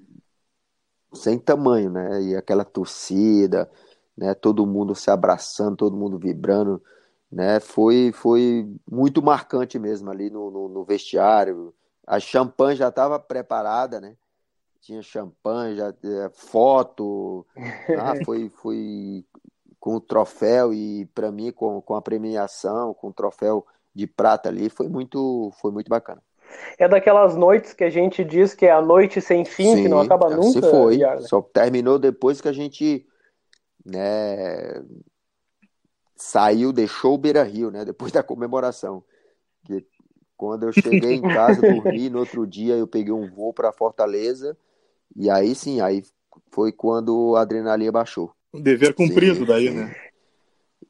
sem 1.14 1.38
tamanho, 1.38 1.90
né? 1.90 2.22
E 2.22 2.36
aquela 2.36 2.64
torcida, 2.64 3.70
né? 4.16 4.34
Todo 4.34 4.66
mundo 4.66 4.94
se 4.94 5.10
abraçando, 5.10 5.76
todo 5.76 5.96
mundo 5.96 6.18
vibrando, 6.18 6.82
né? 7.30 7.60
Foi, 7.60 8.12
foi 8.12 8.68
muito 8.90 9.22
marcante 9.22 9.78
mesmo 9.78 10.10
ali 10.10 10.30
no, 10.30 10.50
no, 10.50 10.68
no 10.68 10.84
vestiário. 10.84 11.74
A 12.06 12.20
champanhe 12.20 12.76
já 12.76 12.88
estava 12.88 13.18
preparada, 13.18 14.00
né? 14.00 14.16
Tinha 14.80 15.00
champanhe, 15.00 15.76
já 15.76 15.88
é, 15.88 16.30
foto, 16.34 17.46
ah, 17.98 18.14
foi, 18.24 18.48
foi 18.48 19.24
com 19.78 19.96
o 19.96 20.00
troféu 20.00 20.74
e 20.74 21.06
para 21.06 21.30
mim 21.30 21.50
com, 21.52 21.80
com 21.80 21.94
a 21.94 22.02
premiação, 22.02 22.94
com 22.94 23.08
o 23.08 23.12
troféu 23.12 23.66
de 23.94 24.06
prata 24.06 24.48
ali, 24.48 24.68
foi 24.68 24.88
muito, 24.88 25.52
foi 25.60 25.70
muito 25.70 25.88
bacana. 25.88 26.22
É 26.78 26.88
daquelas 26.88 27.36
noites 27.36 27.72
que 27.72 27.84
a 27.84 27.90
gente 27.90 28.24
diz 28.24 28.54
que 28.54 28.66
é 28.66 28.72
a 28.72 28.82
noite 28.82 29.20
sem 29.20 29.44
fim, 29.44 29.76
Sim, 29.76 29.82
que 29.82 29.88
não 29.88 30.00
acaba 30.00 30.30
nunca. 30.30 30.60
Se 30.60 30.60
foi, 30.60 31.00
só 31.20 31.40
terminou 31.40 31.98
depois 31.98 32.40
que 32.40 32.48
a 32.48 32.52
gente 32.52 33.06
né, 33.84 34.82
saiu, 36.16 36.72
deixou 36.72 37.14
o 37.14 37.18
Beira 37.18 37.42
Rio, 37.42 37.70
né, 37.70 37.84
depois 37.84 38.12
da 38.12 38.22
comemoração. 38.22 39.02
Que 39.64 39.84
quando 40.36 40.64
eu 40.64 40.72
cheguei 40.72 41.14
em 41.14 41.22
casa, 41.22 41.60
dormi, 41.62 42.10
no 42.10 42.18
outro 42.20 42.46
dia 42.46 42.74
eu 42.74 42.86
peguei 42.86 43.12
um 43.12 43.28
voo 43.28 43.52
para 43.52 43.72
Fortaleza, 43.72 44.56
e 45.16 45.30
aí 45.30 45.54
sim, 45.54 45.80
aí 45.80 46.02
foi 46.50 46.72
quando 46.72 47.36
a 47.36 47.42
adrenalina 47.42 47.92
baixou. 47.92 48.32
Um 48.52 48.60
dever 48.60 48.94
cumprido 48.94 49.36
sim. 49.36 49.44
daí, 49.44 49.70
né? 49.70 49.94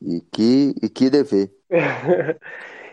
E 0.01 0.21
que, 0.21 0.75
e 0.83 0.89
que 0.89 1.11
dever. 1.11 1.53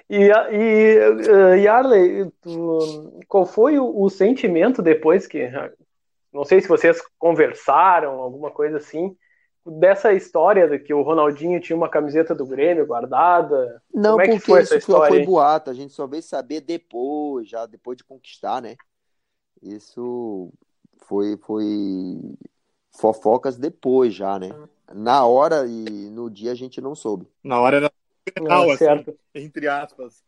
E, 0.10 0.24
e 0.26 1.00
uh, 1.08 1.56
Yarley, 1.56 2.32
tu, 2.42 3.22
qual 3.28 3.46
foi 3.46 3.78
o, 3.78 4.02
o, 4.02 4.10
sentimento 4.10 4.82
depois 4.82 5.28
que. 5.28 5.48
Não 6.34 6.44
sei 6.44 6.62
se 6.62 6.68
vocês 6.68 7.00
conversaram, 7.20 8.14
alguma 8.14 8.50
coisa 8.50 8.78
assim, 8.78 9.16
dessa 9.66 10.14
história 10.14 10.68
de 10.68 10.80
que 10.80 10.94
o 10.94 11.02
Ronaldinho 11.02 11.60
tinha 11.60 11.76
uma 11.76 11.90
camiseta 11.90 12.34
do 12.34 12.46
Grêmio 12.46 12.86
guardada. 12.86 13.82
Não, 13.94 14.12
Como 14.12 14.22
é 14.22 14.26
porque 14.26 14.40
que 14.40 14.46
foi 14.46 14.62
essa 14.62 14.78
isso 14.78 14.92
história? 14.92 15.16
foi 15.16 15.26
boato, 15.26 15.70
a 15.70 15.74
gente 15.74 15.94
só 15.94 16.08
veio 16.08 16.24
saber 16.24 16.62
depois, 16.62 17.50
já 17.50 17.66
depois 17.66 17.98
de 17.98 18.04
conquistar, 18.04 18.62
né? 18.62 18.76
Isso 19.62 20.52
foi, 20.98 21.38
foi 21.38 21.66
fofocas 22.92 23.58
depois 23.58 24.14
já, 24.14 24.40
né? 24.40 24.50
Na 24.94 25.26
hora 25.26 25.66
e 25.68 26.10
no 26.10 26.30
dia 26.30 26.52
a 26.52 26.56
gente 26.56 26.82
não 26.82 26.96
soube. 26.96 27.28
Na 27.44 27.60
hora 27.60 27.78
era 27.78 27.92
real, 28.38 28.72
assim, 28.72 28.86
entre 29.36 29.68
aspas. 29.68 30.24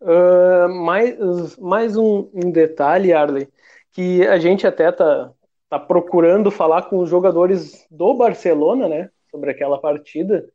uh, 0.00 0.68
mais 0.84 1.56
mais 1.56 1.96
um, 1.96 2.28
um, 2.32 2.50
detalhe, 2.50 3.12
Arley, 3.12 3.48
que 3.92 4.26
a 4.26 4.38
gente 4.38 4.66
até 4.66 4.90
tá, 4.92 5.32
tá 5.68 5.78
procurando 5.78 6.50
falar 6.50 6.82
com 6.82 6.98
os 6.98 7.10
jogadores 7.10 7.86
do 7.90 8.14
Barcelona, 8.14 8.88
né, 8.88 9.10
sobre 9.30 9.50
aquela 9.50 9.78
partida. 9.78 10.48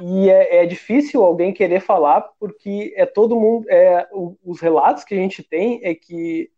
E 0.00 0.30
é, 0.30 0.62
é 0.62 0.66
difícil 0.66 1.22
alguém 1.22 1.52
querer 1.52 1.80
falar 1.80 2.22
porque 2.40 2.94
é 2.96 3.04
todo 3.04 3.38
mundo, 3.38 3.66
é 3.68 4.08
os 4.42 4.60
relatos 4.60 5.04
que 5.04 5.14
a 5.14 5.18
gente 5.18 5.42
tem 5.42 5.80
é 5.82 5.94
que 5.94 6.50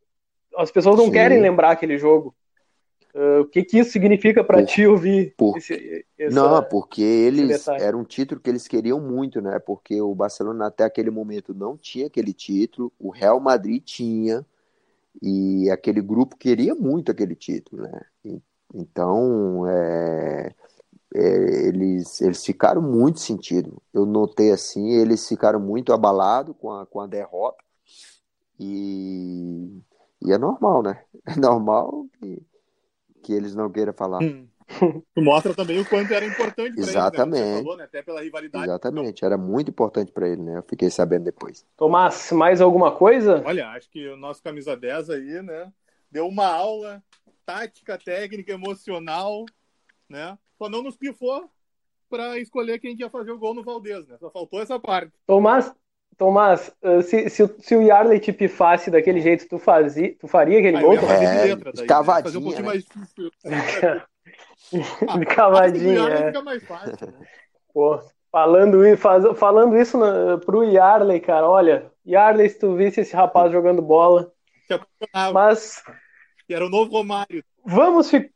as 0.56 0.70
pessoas 0.70 0.96
não 0.96 1.06
Sim. 1.06 1.12
querem 1.12 1.40
lembrar 1.40 1.72
aquele 1.72 1.98
jogo. 1.98 2.34
Uh, 3.12 3.42
o 3.42 3.44
que, 3.44 3.62
que 3.62 3.78
isso 3.78 3.92
significa 3.92 4.42
para 4.42 4.64
ti 4.64 4.86
ouvir? 4.86 5.34
Por... 5.36 5.56
Esse, 5.56 6.04
essa, 6.18 6.34
não, 6.34 6.62
porque 6.64 7.02
eles 7.02 7.68
era 7.68 7.96
um 7.96 8.02
título 8.02 8.40
que 8.40 8.50
eles 8.50 8.66
queriam 8.66 9.00
muito, 9.00 9.40
né? 9.40 9.60
Porque 9.60 10.00
o 10.00 10.14
Barcelona 10.14 10.66
até 10.66 10.82
aquele 10.82 11.10
momento 11.10 11.54
não 11.54 11.76
tinha 11.76 12.08
aquele 12.08 12.32
título, 12.32 12.92
o 12.98 13.10
Real 13.10 13.38
Madrid 13.38 13.82
tinha 13.84 14.44
e 15.22 15.70
aquele 15.70 16.00
grupo 16.00 16.36
queria 16.36 16.74
muito 16.74 17.10
aquele 17.10 17.34
título, 17.34 17.82
né? 17.82 18.00
Então, 18.74 19.68
é, 19.68 20.54
é, 21.14 21.68
eles 21.68 22.20
eles 22.20 22.44
ficaram 22.44 22.82
muito 22.82 23.20
sentido. 23.20 23.80
Eu 23.92 24.04
notei 24.04 24.50
assim, 24.50 24.90
eles 24.90 25.26
ficaram 25.28 25.60
muito 25.60 25.92
abalados 25.92 26.54
com 26.58 26.70
a, 26.72 26.86
com 26.86 27.00
a 27.00 27.06
derrota 27.06 27.62
e, 28.58 29.80
e 30.22 30.32
é 30.32 30.38
normal, 30.38 30.82
né? 30.82 31.02
É 31.26 31.36
normal 31.36 32.06
que 32.18 32.42
que 33.24 33.32
eles 33.32 33.54
não 33.54 33.70
queiram 33.70 33.94
falar. 33.94 34.22
Hum. 34.22 34.46
Mostra 35.16 35.54
também 35.54 35.78
o 35.78 35.88
quanto 35.88 36.12
era 36.12 36.24
importante 36.24 36.74
para 36.74 36.82
Exatamente. 36.82 37.42
Ele, 37.42 37.50
né? 37.50 37.56
falou, 37.58 37.76
né? 37.76 37.84
Até 37.84 38.02
pela 38.02 38.22
rivalidade. 38.22 38.64
Exatamente, 38.64 39.24
era 39.24 39.36
muito 39.36 39.70
importante 39.70 40.10
para 40.10 40.28
ele, 40.28 40.42
né? 40.42 40.58
Eu 40.58 40.62
fiquei 40.62 40.90
sabendo 40.90 41.24
depois. 41.24 41.66
Tomás, 41.76 42.32
mais 42.32 42.60
alguma 42.60 42.92
coisa? 42.92 43.42
Olha, 43.44 43.68
acho 43.70 43.90
que 43.90 44.08
o 44.08 44.16
nosso 44.16 44.42
camisa 44.42 44.76
10 44.76 45.10
aí, 45.10 45.42
né? 45.42 45.72
Deu 46.10 46.26
uma 46.26 46.46
aula 46.46 47.02
tática, 47.44 47.98
técnica, 47.98 48.52
emocional, 48.52 49.44
né? 50.08 50.38
Só 50.58 50.68
não 50.68 50.82
nos 50.82 50.96
pifou 50.96 51.50
para 52.08 52.38
escolher 52.38 52.78
quem 52.78 52.96
ia 52.98 53.10
fazer 53.10 53.32
o 53.32 53.38
gol 53.38 53.54
no 53.54 53.62
Valdez, 53.62 54.06
né? 54.06 54.16
Só 54.18 54.30
faltou 54.30 54.62
essa 54.62 54.78
parte. 54.78 55.12
Tomás, 55.26 55.72
Tomás, 56.16 56.72
eh, 56.80 57.02
se, 57.02 57.28
se, 57.28 57.54
se 57.58 57.76
o 57.76 57.82
Yarley 57.82 58.20
te 58.20 58.32
pifasse 58.32 58.90
daquele 58.90 59.20
jeito, 59.20 59.48
tu, 59.48 59.58
fazia, 59.58 60.14
tu 60.18 60.28
faria 60.28 60.58
aquele 60.58 60.80
gol? 60.80 60.94
É, 60.94 61.44
letra, 61.44 61.72
daí, 61.72 61.86
cavadinha, 61.86 62.24
fazer 62.24 62.38
um 62.38 62.42
pouquinho 62.42 62.66
né? 62.66 62.68
mais 62.68 64.04
ah, 65.08 65.24
cavadinha, 65.26 66.08
é. 66.08 66.26
fica 66.26 66.42
mais 66.42 66.64
fácil, 66.64 67.06
né? 67.06 67.26
Pô, 67.72 68.00
falando 68.30 68.86
isso, 68.86 69.02
faz, 69.02 69.24
falando 69.38 69.76
isso 69.76 69.98
na, 69.98 70.38
pro 70.38 70.64
Yarley, 70.64 71.20
cara, 71.20 71.48
olha, 71.48 71.90
Yarley, 72.06 72.48
se 72.48 72.58
tu 72.58 72.74
visse 72.74 73.00
esse 73.00 73.14
rapaz 73.14 73.52
jogando 73.52 73.82
bola, 73.82 74.32
mas... 75.32 75.82
Era 76.48 76.66
o 76.66 76.70
novo 76.70 76.90
Romário. 76.90 77.44
Vamos 77.64 78.10
ficar... 78.10 78.30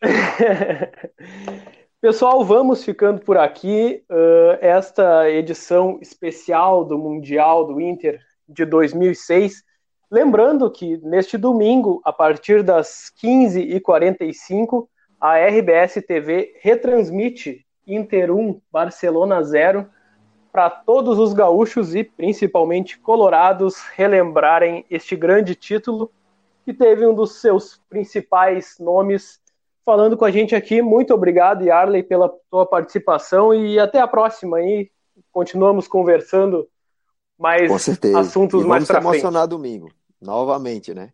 Pessoal, 2.00 2.44
vamos 2.44 2.84
ficando 2.84 3.20
por 3.20 3.36
aqui. 3.36 4.04
Uh, 4.08 4.56
esta 4.60 5.28
edição 5.28 5.98
especial 6.00 6.84
do 6.84 6.96
Mundial 6.96 7.66
do 7.66 7.80
Inter 7.80 8.20
de 8.48 8.64
2006. 8.64 9.64
Lembrando 10.08 10.70
que 10.70 10.96
neste 10.98 11.36
domingo, 11.36 12.00
a 12.04 12.12
partir 12.12 12.62
das 12.62 13.12
15h45, 13.20 14.86
a 15.20 15.36
RBS 15.38 16.02
TV 16.06 16.54
retransmite 16.60 17.66
Inter 17.86 18.30
1, 18.30 18.60
Barcelona 18.70 19.42
0, 19.42 19.88
para 20.52 20.70
todos 20.70 21.18
os 21.18 21.32
gaúchos 21.32 21.94
e 21.94 22.04
principalmente 22.04 22.98
colorados 22.98 23.80
relembrarem 23.94 24.84
este 24.90 25.16
grande 25.16 25.54
título 25.54 26.10
que 26.64 26.72
teve 26.72 27.06
um 27.06 27.14
dos 27.14 27.40
seus 27.40 27.80
principais 27.88 28.76
nomes 28.78 29.40
falando 29.84 30.16
com 30.16 30.24
a 30.24 30.30
gente 30.30 30.54
aqui. 30.54 30.82
Muito 30.82 31.14
obrigado, 31.14 31.64
Yarley, 31.64 32.02
pela 32.02 32.28
tua 32.50 32.66
participação 32.66 33.54
e 33.54 33.78
até 33.78 34.00
a 34.00 34.06
próxima 34.06 34.58
aí. 34.58 34.90
Continuamos 35.32 35.88
conversando 35.88 36.68
mais 37.38 37.70
assuntos 38.14 38.64
e 38.64 38.66
mais 38.66 38.86
para 38.86 39.00
frente. 39.00 39.14
emocionar 39.14 39.46
domingo, 39.46 39.90
novamente, 40.20 40.92
né? 40.92 41.10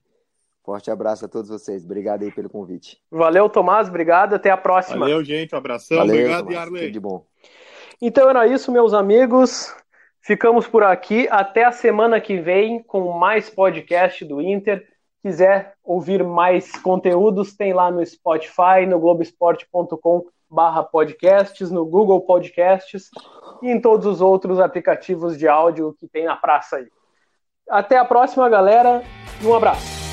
Forte 0.65 0.91
abraço 0.91 1.27
a 1.27 1.29
todos 1.29 1.51
vocês. 1.51 1.85
Obrigado 1.85 2.23
aí 2.23 2.33
pelo 2.33 2.49
convite. 2.49 2.99
Valeu, 3.11 3.51
Tomás. 3.51 3.89
Obrigado. 3.89 4.35
Até 4.35 4.51
a 4.51 4.57
próxima. 4.57 5.01
Valeu, 5.01 5.23
gente. 5.23 5.55
Um 5.55 5.59
abração. 5.59 5.99
Valeu, 5.99 6.15
obrigado, 6.15 6.47
Tomás. 6.47 6.57
Yarley. 6.57 6.83
Tudo 6.83 6.93
de 6.93 7.01
bom. 7.01 7.27
Então 8.01 8.31
era 8.31 8.47
isso, 8.47 8.73
meus 8.73 8.95
amigos. 8.95 9.75
Ficamos 10.23 10.67
por 10.67 10.83
aqui. 10.83 11.29
Até 11.31 11.65
a 11.65 11.73
semana 11.73 12.19
que 12.19 12.39
vem 12.39 12.83
com 12.83 13.13
mais 13.13 13.51
podcast 13.51 14.25
do 14.25 14.41
Inter. 14.41 14.87
Quiser 15.23 15.75
ouvir 15.85 16.25
mais 16.25 16.73
conteúdos, 16.73 17.55
tem 17.55 17.73
lá 17.73 17.91
no 17.91 18.05
Spotify, 18.05 18.87
no 18.89 18.99
globesport.com 18.99 20.27
barra 20.51 20.83
podcasts, 20.83 21.71
no 21.71 21.85
Google 21.85 22.21
Podcasts 22.21 23.11
e 23.63 23.71
em 23.71 23.81
todos 23.81 24.07
os 24.07 24.21
outros 24.21 24.61
aplicativos 24.61 25.37
de 25.37 25.49
áudio 25.49 25.97
que 25.99 26.07
tem 26.07 26.27
na 26.27 26.37
praça 26.37 26.77
aí. 26.77 26.89
Até 27.69 27.97
a 27.97 28.05
próxima, 28.05 28.49
galera, 28.49 29.03
e 29.43 29.47
um 29.47 29.55
abraço. 29.55 30.04